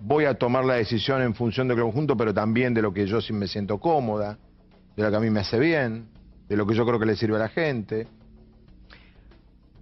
[0.00, 3.20] Voy a tomar la decisión en función del conjunto, pero también de lo que yo
[3.20, 4.38] sí me siento cómoda,
[4.96, 6.06] de lo que a mí me hace bien,
[6.48, 8.08] de lo que yo creo que le sirve a la gente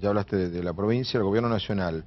[0.01, 2.05] ya hablaste de, la provincia, el gobierno nacional,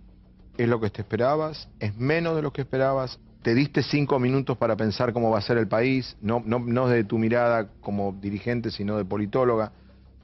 [0.57, 1.69] ¿es lo que te esperabas?
[1.79, 3.19] ¿Es menos de lo que esperabas?
[3.41, 6.15] ¿Te diste cinco minutos para pensar cómo va a ser el país?
[6.21, 9.71] No, no, no de tu mirada como dirigente, sino de politóloga.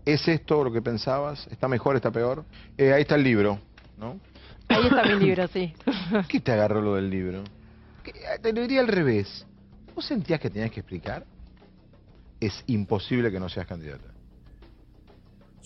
[0.06, 1.48] ¿Es esto lo que pensabas?
[1.52, 2.46] ¿Está mejor, está peor?
[2.78, 3.60] Eh, ahí está el libro,
[3.98, 4.20] ¿no?
[4.70, 5.74] Ahí está mi libro, sí.
[6.28, 7.44] ¿Qué te agarró lo del libro?
[8.06, 9.46] eh, te lo diría al revés.
[9.96, 11.26] ¿Vos sentías que tenías que explicar?
[12.40, 14.17] Es imposible que no seas candidata.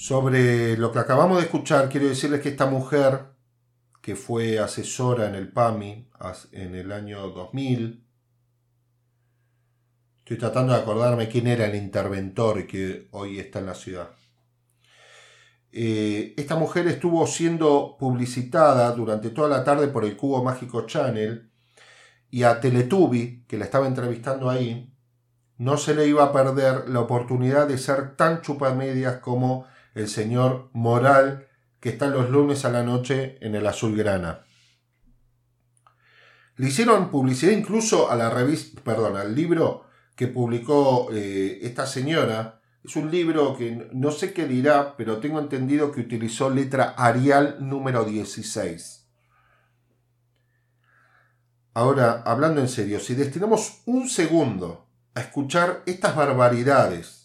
[0.02, 3.36] Sobre lo que acabamos de escuchar, quiero decirles que esta mujer,
[4.02, 6.10] que fue asesora en el PAMI
[6.54, 8.04] en el año 2000,
[10.18, 14.10] estoy tratando de acordarme quién era el interventor que hoy está en la ciudad.
[15.72, 21.52] Eh, esta mujer estuvo siendo publicitada durante toda la tarde por el Cubo Mágico Channel
[22.32, 24.96] y a Teletubi, que la estaba entrevistando ahí,
[25.60, 30.70] no se le iba a perder la oportunidad de ser tan chupamedias como el señor
[30.74, 31.48] Moral,
[31.80, 34.46] que está los lunes a la noche en el Azulgrana.
[36.58, 39.86] Le hicieron publicidad incluso a la revista, perdón, al libro
[40.16, 42.62] que publicó eh, esta señora.
[42.84, 47.58] Es un libro que no sé qué dirá, pero tengo entendido que utilizó letra Arial
[47.60, 49.08] número 16.
[51.74, 57.21] Ahora, hablando en serio, si destinamos un segundo a escuchar estas barbaridades,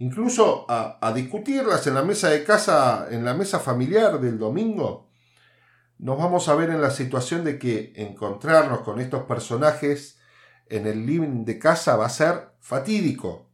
[0.00, 5.10] incluso a, discutirlas en la mesa de casa, en la mesa familiar del domingo,
[5.98, 10.18] nos vamos a ver en la situación de que encontrarnos con estos personajes
[10.66, 13.50] en el living de casa va a ser fatídico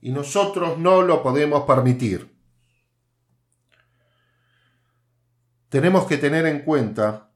[0.00, 2.34] y nosotros no lo podemos permitir.
[5.68, 7.30] Tenemos que tener en cuenta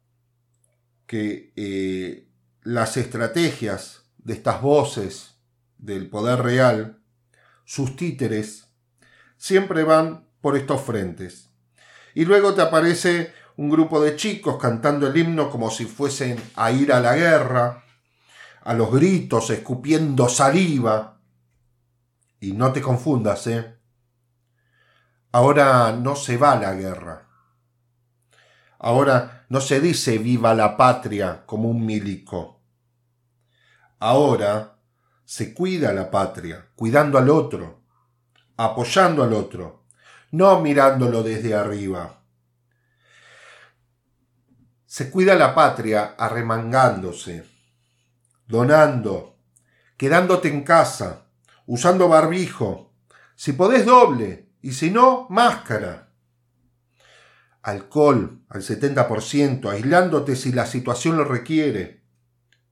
[1.07, 2.28] que eh,
[2.62, 5.38] las estrategias de estas voces
[5.76, 7.03] del poder real,
[7.69, 8.71] sus títeres,
[9.37, 11.51] siempre van por estos frentes.
[12.14, 16.71] Y luego te aparece un grupo de chicos cantando el himno como si fuesen a
[16.71, 17.85] ir a la guerra,
[18.62, 21.21] a los gritos, escupiendo saliva.
[22.41, 23.77] Y no te confundas, ¿eh?
[25.31, 27.29] Ahora no se va a la guerra.
[28.79, 32.62] Ahora no se dice viva la patria como un milico.
[33.99, 34.78] Ahora
[35.29, 37.83] se cuida la patria, cuidando al otro,
[38.57, 39.85] apoyando al otro,
[40.31, 42.22] no mirándolo desde arriba.
[44.87, 47.45] Se cuida la patria arremangándose,
[48.47, 49.37] donando,
[49.99, 51.26] quedándote en casa,
[51.66, 52.95] usando barbijo,
[53.37, 56.09] si podés doble, y si no, máscara.
[57.61, 62.03] Alcohol al 70%, aislándote si la situación lo requiere,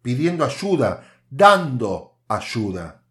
[0.00, 3.02] pidiendo ayuda, dando ayuda.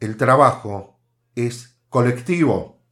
[0.00, 1.00] El trabajo
[1.34, 2.82] es colectivo.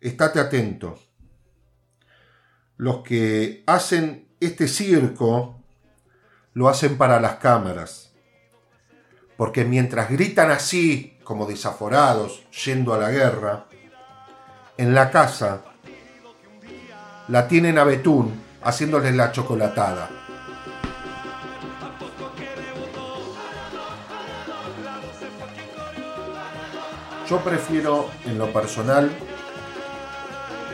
[0.00, 0.98] Estate atento.
[2.76, 5.62] Los que hacen este circo
[6.52, 8.12] lo hacen para las cámaras.
[9.36, 13.66] Porque mientras gritan así, como desaforados, yendo a la guerra,
[14.76, 15.62] en la casa
[17.28, 20.23] la tienen a Betún haciéndoles la chocolatada.
[27.28, 29.10] Yo prefiero, en lo personal,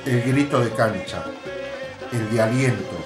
[0.04, 1.22] el grito de cancha,
[2.10, 2.96] el de aliento,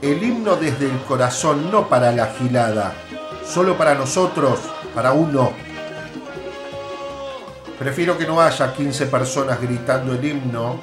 [0.00, 2.94] el himno desde el corazón, no para la gilada,
[3.44, 4.60] solo para nosotros,
[4.94, 5.52] para uno.
[7.76, 10.78] Prefiero que no haya 15 personas gritando el himno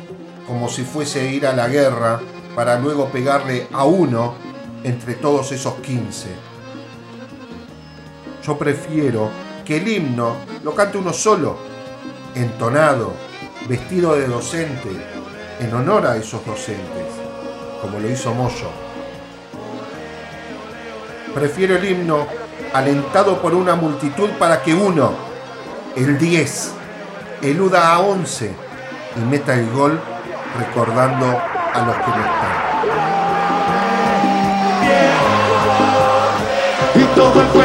[0.45, 2.19] como si fuese ir a la guerra
[2.53, 4.35] para luego pegarle a uno
[4.83, 6.27] entre todos esos 15.
[8.43, 11.55] Yo prefiero que el himno lo cante uno solo,
[12.34, 13.13] entonado,
[13.67, 14.89] vestido de docente,
[15.59, 17.05] en honor a esos docentes,
[17.80, 18.72] como lo hizo Moyo.
[21.36, 22.26] Prefiero el himno
[22.74, 25.11] alentado por una multitud para que uno,
[25.95, 26.72] el 10,
[27.43, 28.51] eluda a 11
[29.17, 30.01] y meta el gol
[30.57, 32.70] recordando a los que no están.
[36.95, 37.59] Y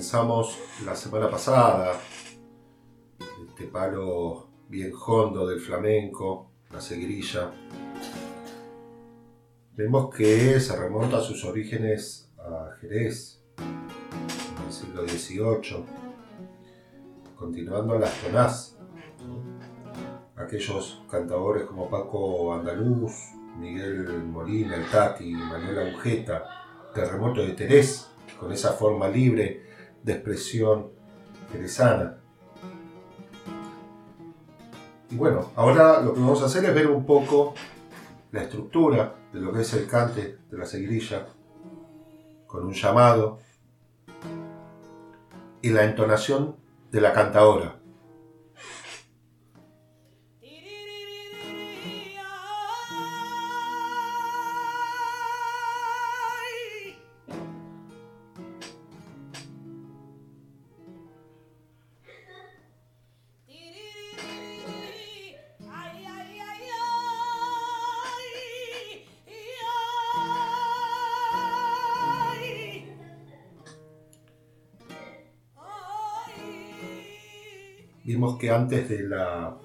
[0.00, 1.92] comenzamos la semana pasada,
[3.46, 7.52] este palo bien hondo del flamenco, la seguirilla,
[9.74, 15.84] vemos que se remonta a sus orígenes a Jerez, en el siglo XVIII,
[17.36, 18.78] continuando las tonás.
[20.34, 23.12] Aquellos cantadores como Paco Andaluz,
[23.58, 29.68] Miguel Molina, el Tati, Manuel Agujeta, Terremoto de Terés, con esa forma libre
[30.02, 30.90] de expresión
[31.52, 32.18] jerezana.
[35.10, 37.54] Y bueno, ahora lo que vamos a hacer es ver un poco
[38.30, 41.26] la estructura de lo que es el cante de la seguirilla,
[42.46, 43.38] con un llamado
[45.62, 46.56] y la entonación
[46.90, 47.79] de la cantadora.
[78.40, 79.56] Que antes de la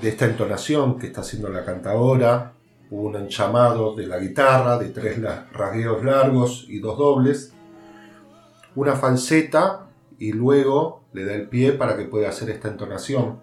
[0.00, 2.54] de esta entonación que está haciendo la cantadora,
[2.90, 5.20] hubo un enchamado de la guitarra, de tres
[5.52, 7.52] rasgueos largos y dos dobles,
[8.74, 9.86] una falseta
[10.18, 13.38] y luego le da el pie para que pueda hacer esta entonación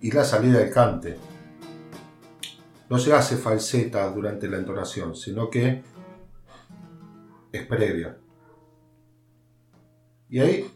[0.00, 1.18] y la salida del cante.
[2.88, 5.82] No se hace falseta durante la entonación, sino que
[7.50, 8.16] es previa.
[10.28, 10.75] Y ahí,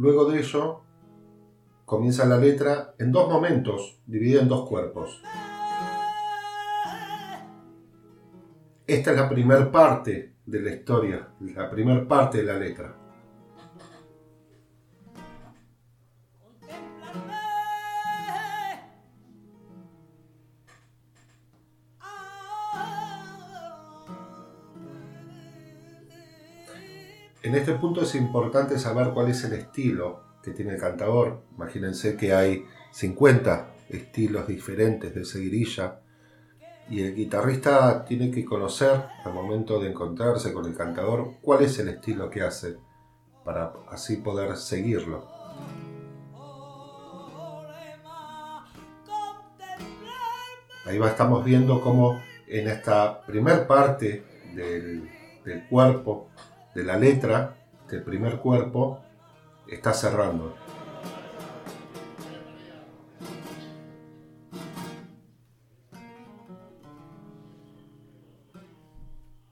[0.00, 0.80] luego de ello,
[1.84, 5.22] comienza la letra en dos momentos, dividida en dos cuerpos.
[8.86, 12.96] Esta es la primera parte de la historia, la primera parte de la letra.
[27.50, 31.42] En este punto es importante saber cuál es el estilo que tiene el cantador.
[31.56, 35.98] Imagínense que hay 50 estilos diferentes de seguirilla
[36.88, 41.76] y el guitarrista tiene que conocer al momento de encontrarse con el cantador cuál es
[41.80, 42.76] el estilo que hace
[43.44, 45.26] para así poder seguirlo.
[50.86, 54.22] Ahí va, estamos viendo cómo en esta primer parte
[54.54, 55.10] del,
[55.44, 56.28] del cuerpo
[56.74, 57.56] de la letra
[57.88, 59.00] del primer cuerpo
[59.66, 60.54] está cerrando.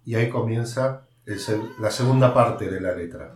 [0.04, 1.06] Y ahí comienza
[1.78, 3.34] la segunda parte de la letra.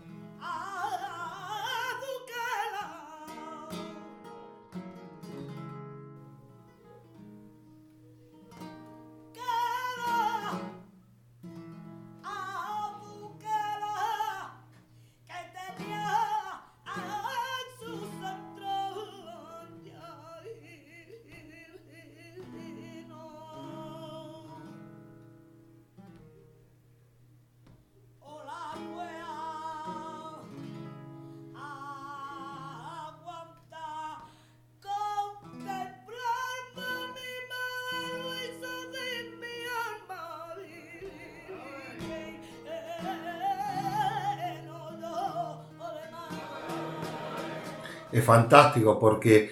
[48.33, 49.51] Fantástico porque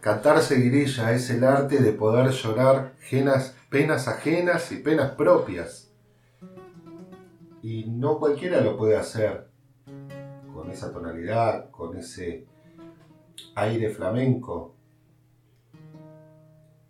[0.00, 2.94] cantar seguirilla es el arte de poder llorar
[3.68, 5.92] penas ajenas y penas propias.
[7.62, 9.50] Y no cualquiera lo puede hacer
[10.54, 12.46] con esa tonalidad, con ese
[13.54, 14.76] aire flamenco.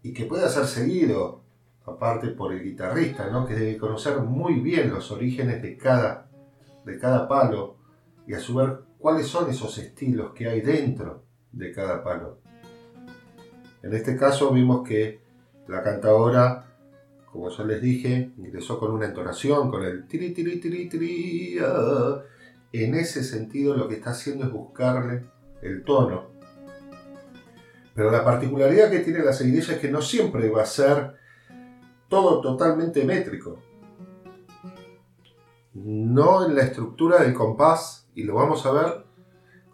[0.04, 1.42] Y que pueda ser seguido,
[1.84, 3.48] aparte por el guitarrista, ¿no?
[3.48, 6.30] que debe conocer muy bien los orígenes de cada,
[6.84, 7.78] de cada palo
[8.28, 8.68] y a su vez
[8.98, 11.21] cuáles son esos estilos que hay dentro
[11.52, 12.38] de cada palo.
[13.82, 15.20] En este caso vimos que
[15.68, 16.66] la cantadora,
[17.30, 21.58] como yo les dije, ingresó con una entonación, con el tiri tiri tiri tiri.
[21.64, 22.22] ah.
[22.72, 25.24] En ese sentido lo que está haciendo es buscarle
[25.60, 26.30] el tono.
[27.94, 31.14] Pero la particularidad que tiene la seguidilla es que no siempre va a ser
[32.08, 33.58] todo totalmente métrico.
[35.74, 39.04] No en la estructura del compás, y lo vamos a ver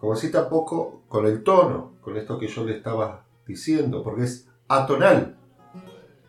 [0.00, 4.48] como así tampoco con el tono, con esto que yo le estaba diciendo, porque es
[4.68, 5.36] atonal.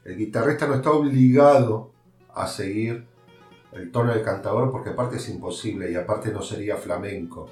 [0.04, 1.92] El guitarrista no está obligado
[2.34, 3.06] a seguir
[3.72, 7.50] el tono del cantador porque aparte es imposible y aparte no sería flamenco.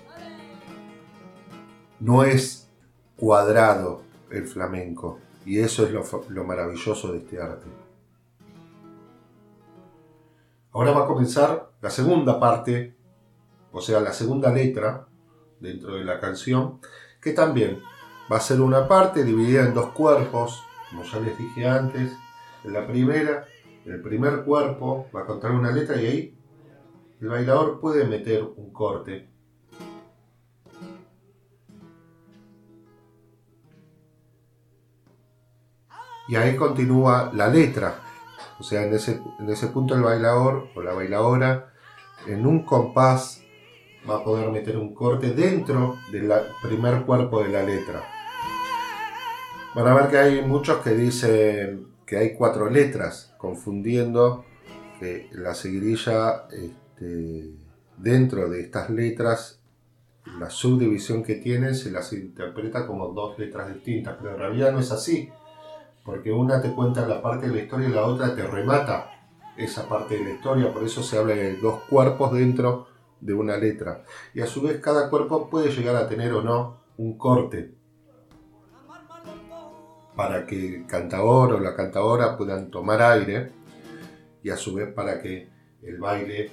[2.00, 2.70] No es
[3.16, 4.02] cuadrado
[4.32, 7.68] el flamenco y eso es lo, lo maravilloso de este arte.
[10.72, 12.96] Ahora va a comenzar la segunda parte,
[13.72, 15.07] o sea, la segunda letra
[15.60, 16.80] dentro de la canción,
[17.22, 17.82] que también
[18.32, 22.14] va a ser una parte dividida en dos cuerpos, como ya les dije antes.
[22.64, 23.46] En la primera,
[23.86, 26.38] el primer cuerpo va a contar una letra y ahí
[27.22, 29.30] el bailador puede meter un corte.
[36.28, 38.02] Y ahí continúa la letra.
[38.60, 41.74] O sea, en ese, en ese punto el bailador o la bailadora
[42.26, 43.42] en un compás
[44.10, 46.32] va a poder meter un corte dentro del
[46.62, 48.04] primer cuerpo de la letra.
[49.76, 54.46] Van a ver que hay muchos que dicen que hay cuatro letras, confundiendo
[55.00, 57.52] que la seguirilla este,
[57.98, 59.60] dentro de estas letras,
[60.40, 64.80] la subdivisión que tienen se las interpreta como dos letras distintas, pero en realidad no
[64.80, 65.30] es así,
[66.04, 69.12] porque una te cuenta la parte de la historia y la otra te remata
[69.58, 72.88] esa parte de la historia, por eso se habla de dos cuerpos dentro
[73.20, 74.04] de una letra.
[74.34, 77.74] Y a su vez cada cuerpo puede llegar a tener o no un corte
[80.16, 83.52] para que el cantador o la cantadora puedan tomar aire
[84.42, 85.48] y a su vez para que
[85.84, 86.50] el baile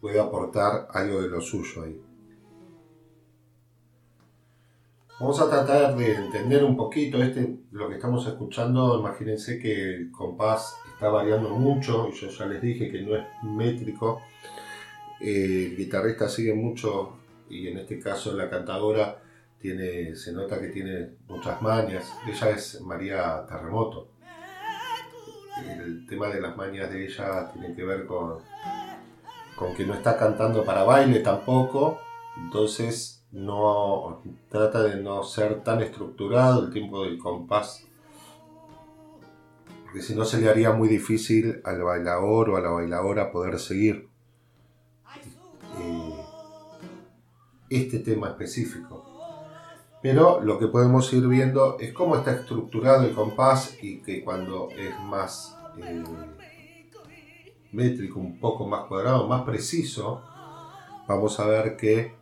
[0.00, 2.02] pueda aportar algo de lo suyo ahí.
[5.20, 9.00] Vamos a tratar de entender un poquito este, lo que estamos escuchando.
[9.00, 13.24] Imagínense que el compás está variando mucho y yo ya les dije que no es
[13.42, 14.20] métrico.
[15.20, 19.20] Eh, el guitarrista sigue mucho y en este caso la cantadora
[19.60, 22.12] tiene, se nota que tiene muchas mañas.
[22.26, 24.08] Ella es María Terremoto.
[25.66, 28.38] El tema de las mañas de ella tiene que ver con,
[29.56, 31.98] con que no está cantando para baile tampoco.
[32.36, 37.88] Entonces no trata de no ser tan estructurado el tiempo del compás
[39.88, 43.58] porque si no se le haría muy difícil al bailador o a la bailadora poder
[43.58, 44.07] seguir
[47.70, 49.04] este tema específico.
[50.02, 54.68] Pero lo que podemos ir viendo es cómo está estructurado el compás y que cuando
[54.70, 56.04] es más eh,
[57.72, 60.22] métrico, un poco más cuadrado, más preciso,
[61.08, 62.14] vamos a ver que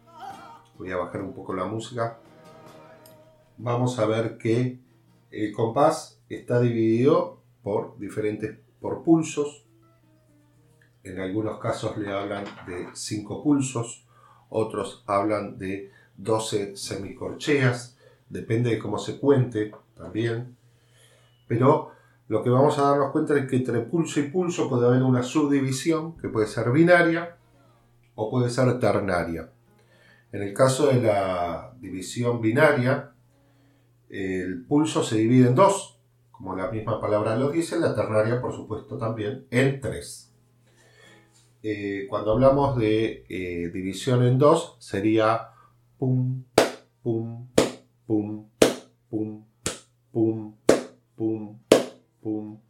[0.79, 2.19] voy a bajar un poco la música,
[3.59, 4.81] vamos a ver que
[5.31, 9.67] el compás está dividido por diferentes, por pulsos,
[11.03, 14.06] en algunos casos le hablan de 5 pulsos,
[14.49, 17.97] otros hablan de 12 semicorcheas,
[18.29, 20.57] depende de cómo se cuente también,
[21.47, 21.93] pero
[22.29, 25.23] lo que vamos a darnos cuenta es que entre pulso y pulso puede haber una
[25.23, 27.37] subdivisión que puede ser binaria
[28.15, 29.51] o puede ser ternaria.
[30.33, 33.13] En el caso de la división binaria,
[34.09, 36.01] el pulso se divide en dos,
[36.33, 40.36] como la misma palabra lo dice, la ternaria por supuesto también en tres.
[41.69, 45.49] Eh, cuando hablamos de eh, división en dos, sería
[45.99, 46.45] pum,
[47.03, 47.49] pum,
[48.07, 48.49] pum,
[49.11, 49.45] pum,
[50.13, 50.55] pum,
[51.17, 51.59] pum,
[52.23, 52.61] pum.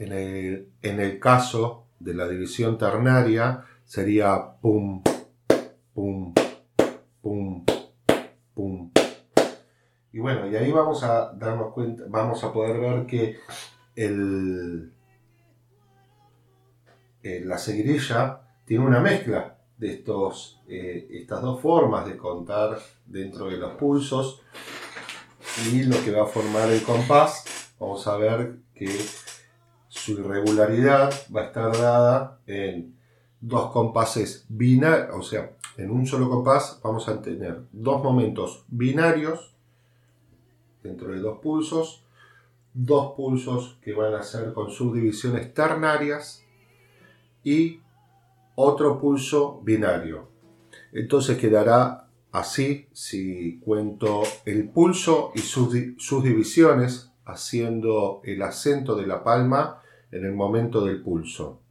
[0.00, 5.00] En el, en el caso de la división ternaria sería pum,
[5.94, 6.34] pum,
[7.22, 7.64] pum.
[10.12, 13.38] Y bueno, y ahí vamos a darnos cuenta, vamos a poder ver que
[13.96, 14.92] el,
[17.22, 23.46] eh, la seguirilla tiene una mezcla de estos, eh, estas dos formas de contar dentro
[23.46, 24.42] de los pulsos
[25.72, 27.74] y lo que va a formar el compás.
[27.78, 28.88] Vamos a ver que
[29.88, 32.96] su irregularidad va a estar dada en
[33.40, 39.54] dos compases binarios, o sea, en un solo compás vamos a tener dos momentos binarios
[40.82, 42.04] dentro de dos pulsos,
[42.74, 46.44] dos pulsos que van a ser con subdivisiones ternarias
[47.44, 47.80] y
[48.54, 50.28] otro pulso binario.
[50.92, 59.06] Entonces quedará así si cuento el pulso y sus, sus divisiones haciendo el acento de
[59.06, 61.61] la palma en el momento del pulso.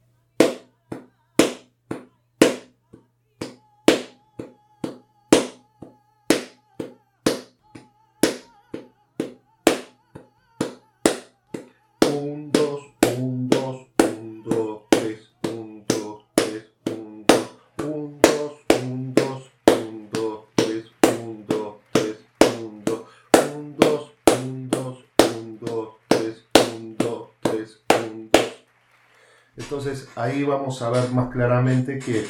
[29.84, 32.24] Entonces ahí vamos a ver más claramente que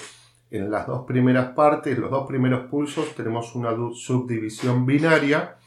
[0.50, 5.58] en las dos primeras partes, los dos primeros pulsos, tenemos una subdivisión binaria.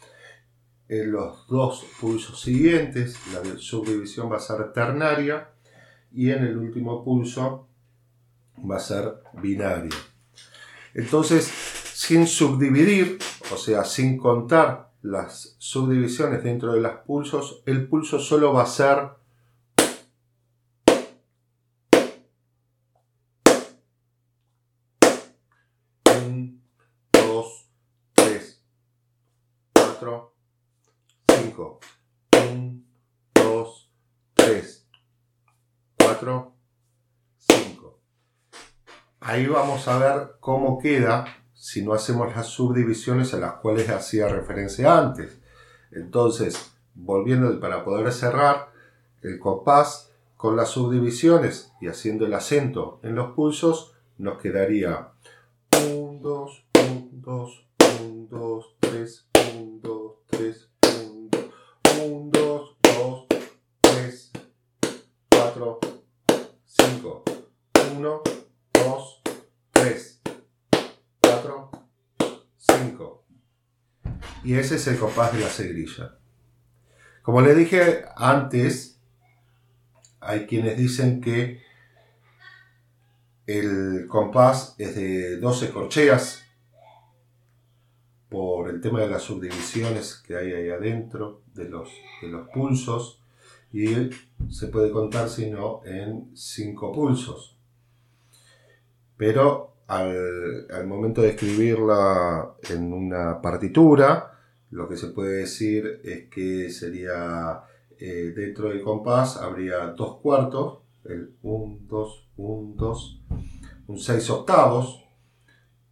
[0.89, 5.49] En los dos pulsos siguientes, la subdivisión va a ser ternaria.
[6.11, 7.67] Y en el último pulso
[8.67, 9.95] va a ser binaria.
[10.95, 13.19] Entonces, sin subdividir,
[13.53, 18.65] o sea, sin contar las subdivisiones dentro de los pulsos, el pulso solo va a
[18.65, 19.09] ser
[39.35, 44.29] Ahí vamos a ver cómo queda si no hacemos las subdivisiones a las cuales hacía
[44.29, 45.41] referencia antes.
[45.91, 48.69] Entonces, volviendo para poder cerrar
[49.23, 55.09] el compás con las subdivisiones y haciendo el acento en los pulsos, nos quedaría
[55.85, 57.65] 1, 2, 1, 2,
[58.03, 58.74] 1, 2,
[74.45, 76.19] Y ese es el compás de la seguirilla.
[77.23, 78.99] Como le dije antes,
[80.19, 81.63] hay quienes dicen que
[83.47, 86.43] el compás es de 12 corcheas
[88.29, 91.89] por el tema de las subdivisiones que hay ahí adentro de los,
[92.21, 93.23] de los pulsos
[93.73, 94.11] y
[94.51, 97.57] se puede contar sino en 5 pulsos.
[99.17, 104.33] Pero al, al momento de escribirla en una partitura,
[104.75, 107.63] lo que se puede decir es que sería
[107.97, 113.21] eh, dentro del compás habría dos cuartos, el 1, 2, 1, 2,
[113.87, 115.01] un 6 octavos,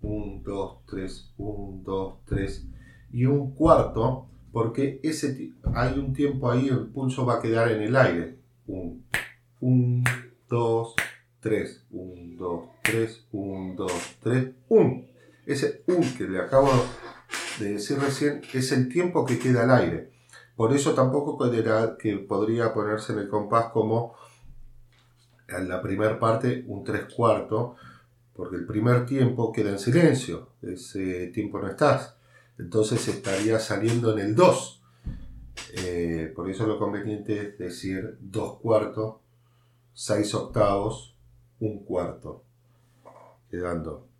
[0.01, 2.67] 1, 2, 3, 1, 2, 3
[3.13, 7.84] y un cuarto, porque ese, hay un tiempo ahí, el pulso va a quedar en
[7.84, 8.38] el aire.
[8.67, 8.97] 1,
[9.61, 10.03] 1,
[10.49, 10.95] 2,
[11.39, 13.91] 3, 1, 2, 3, 1, 2,
[14.23, 15.05] 3, 1.
[15.45, 16.67] Ese 1 que le acabo
[17.60, 20.12] de decir recién es el tiempo que queda al aire.
[20.56, 24.16] Por eso tampoco podría, que podría ponerse en el compás como
[25.47, 27.78] en la primera parte un 3 cuartos,
[28.36, 32.16] porque el primer tiempo queda en silencio, ese tiempo no estás.
[32.58, 34.82] Entonces estaría saliendo en el 2.
[35.76, 39.16] Eh, por eso lo conveniente es decir 2 cuartos,
[39.93, 41.16] 6 octavos,
[41.60, 42.43] un cuarto.
[43.49, 44.12] Quedando.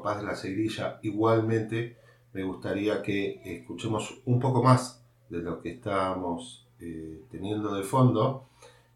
[0.00, 0.98] Compás de la seguirilla.
[1.02, 1.98] Igualmente
[2.32, 8.48] me gustaría que escuchemos un poco más de lo que estábamos eh, teniendo de fondo,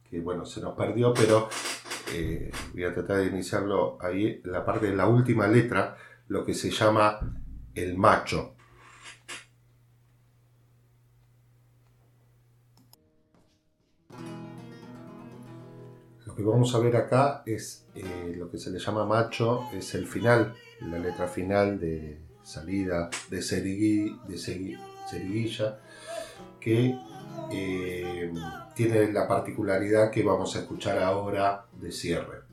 [0.09, 1.49] que bueno, se nos perdió, pero
[2.15, 5.97] eh, voy a tratar de iniciarlo ahí, la parte de la última letra,
[6.29, 7.19] lo que se llama
[7.75, 8.54] el macho.
[16.35, 19.95] Lo que vamos a ver acá es eh, lo que se le llama macho, es
[19.95, 25.79] el final, la letra final de salida de, serigui, de seriguilla,
[26.59, 26.99] que
[27.53, 28.33] eh,
[28.75, 32.44] tiene la particularidad que vamos a escuchar ahora de cierre.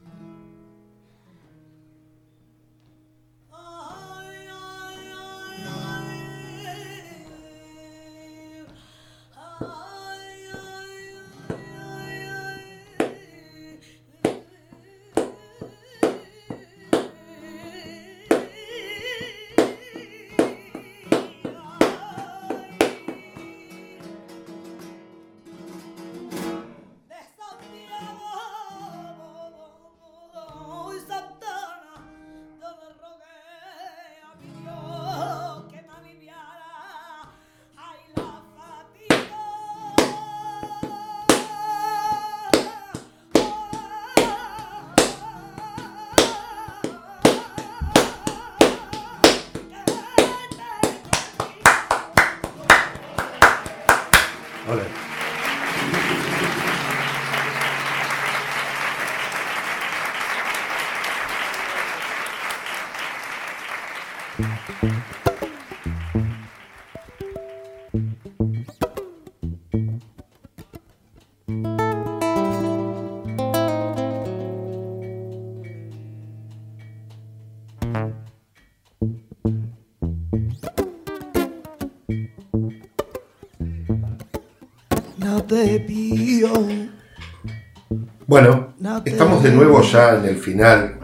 [88.26, 88.74] Bueno,
[89.04, 91.00] estamos de nuevo ya en el final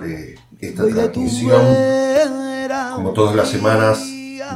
[0.00, 1.60] de esta transmisión.
[2.94, 4.02] Como todas las semanas,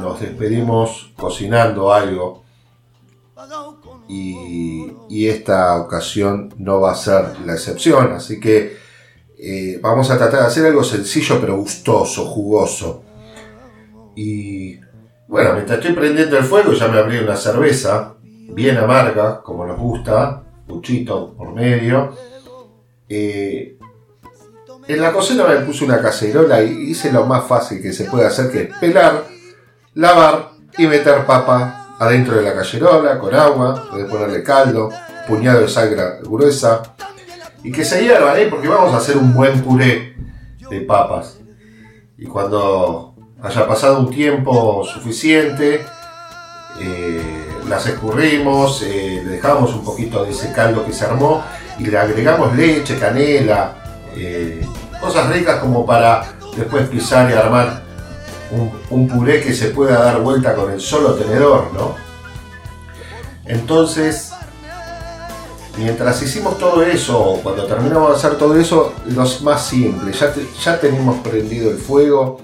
[0.01, 2.43] nos despedimos cocinando algo.
[4.07, 8.13] Y, y esta ocasión no va a ser la excepción.
[8.13, 8.77] Así que
[9.37, 13.03] eh, vamos a tratar de hacer algo sencillo pero gustoso, jugoso.
[14.15, 14.79] Y
[15.27, 18.15] bueno, mientras estoy prendiendo el fuego, ya me abrí una cerveza,
[18.49, 22.13] bien amarga, como nos gusta, puchito por medio.
[23.09, 23.77] Eh,
[24.87, 28.25] en la cocina me puse una cacerola y hice lo más fácil que se puede
[28.25, 29.25] hacer, que es pelar,
[29.93, 34.89] lavar y meter papa adentro de la cacerola con agua, podés ponerle caldo,
[35.27, 36.81] puñado de sal gruesa
[37.63, 38.47] y que se hiervan, ¿eh?
[38.49, 40.15] porque vamos a hacer un buen puré
[40.69, 41.39] de papas.
[42.17, 45.81] Y cuando haya pasado un tiempo suficiente,
[46.79, 51.43] eh, las escurrimos, eh, dejamos un poquito de ese caldo que se armó
[51.77, 53.75] y le agregamos leche, canela,
[54.15, 54.65] eh,
[54.99, 57.83] cosas ricas como para después pisar y armar
[58.89, 61.95] un, puré que se pueda dar vuelta con el solo tenedor, ¿no?
[63.45, 64.31] Entonces,
[65.77, 70.79] mientras hicimos todo eso, cuando terminamos de hacer todo eso, lo más simple, ya, ya
[70.79, 72.41] tenemos prendido el fuego,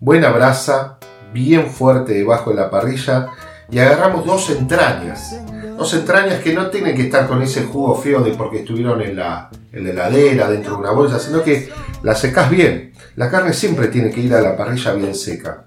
[0.00, 0.98] buena brasa,
[1.32, 3.28] bien fuerte debajo de la parrilla,
[3.70, 5.36] y agarramos dos entrañas.
[5.76, 9.16] Dos entrañas que no tienen que estar con ese jugo feo de porque estuvieron en
[9.16, 11.68] la, en la heladera, dentro de una bolsa, sino que
[12.02, 12.92] las secas bien.
[13.16, 15.66] La carne siempre tiene que ir a la parrilla bien seca.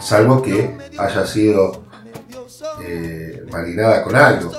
[0.00, 1.84] Salvo que haya sido
[2.84, 4.52] eh, marinada con algo.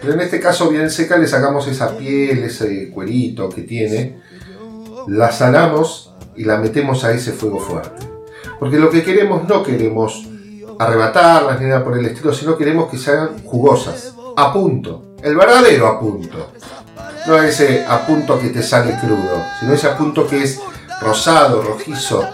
[0.00, 4.20] Pero en este caso bien seca le sacamos esa piel, ese cuerito que tiene,
[5.08, 8.06] la salamos y la metemos a ese fuego fuerte.
[8.58, 10.26] Porque lo que queremos no queremos
[10.78, 15.36] arrebatarlas ni nada por el estilo, sino queremos que se hagan jugosas, a punto, el
[15.36, 16.50] verdadero a punto.
[17.26, 20.60] No ese a punto que te sale crudo, sino ese a punto que es
[21.00, 22.24] rosado, rojizo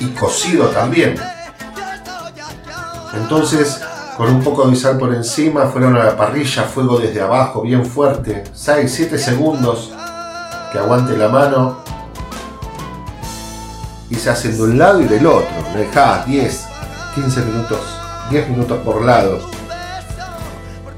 [0.00, 1.14] y cocido también.
[3.14, 3.80] Entonces,
[4.16, 7.84] con un poco de sal por encima, fueron a la parrilla, fuego desde abajo, bien
[7.86, 9.92] fuerte, 6-7 segundos,
[10.72, 11.78] que aguante la mano,
[14.08, 16.66] y se hacen de un lado y del otro, me dejás 10,
[17.14, 17.80] 15 minutos,
[18.30, 19.50] 10 minutos por lado,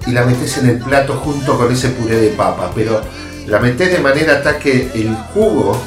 [0.07, 3.01] y la metes en el plato junto con ese puré de papa, pero
[3.47, 5.81] la metes de manera tal que el jugo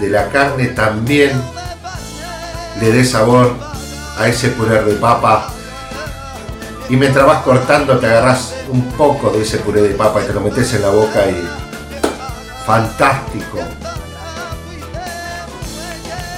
[0.00, 1.32] de la carne también
[2.80, 3.54] le dé sabor
[4.18, 5.48] a ese puré de papa
[6.88, 10.32] y mientras vas cortando te agarras un poco de ese puré de papa y te
[10.32, 11.48] lo metes en la boca y
[12.64, 13.58] fantástico.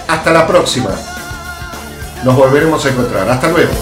[0.09, 0.91] Hasta la próxima.
[2.25, 3.29] Nos volveremos a encontrar.
[3.29, 3.73] Hasta luego.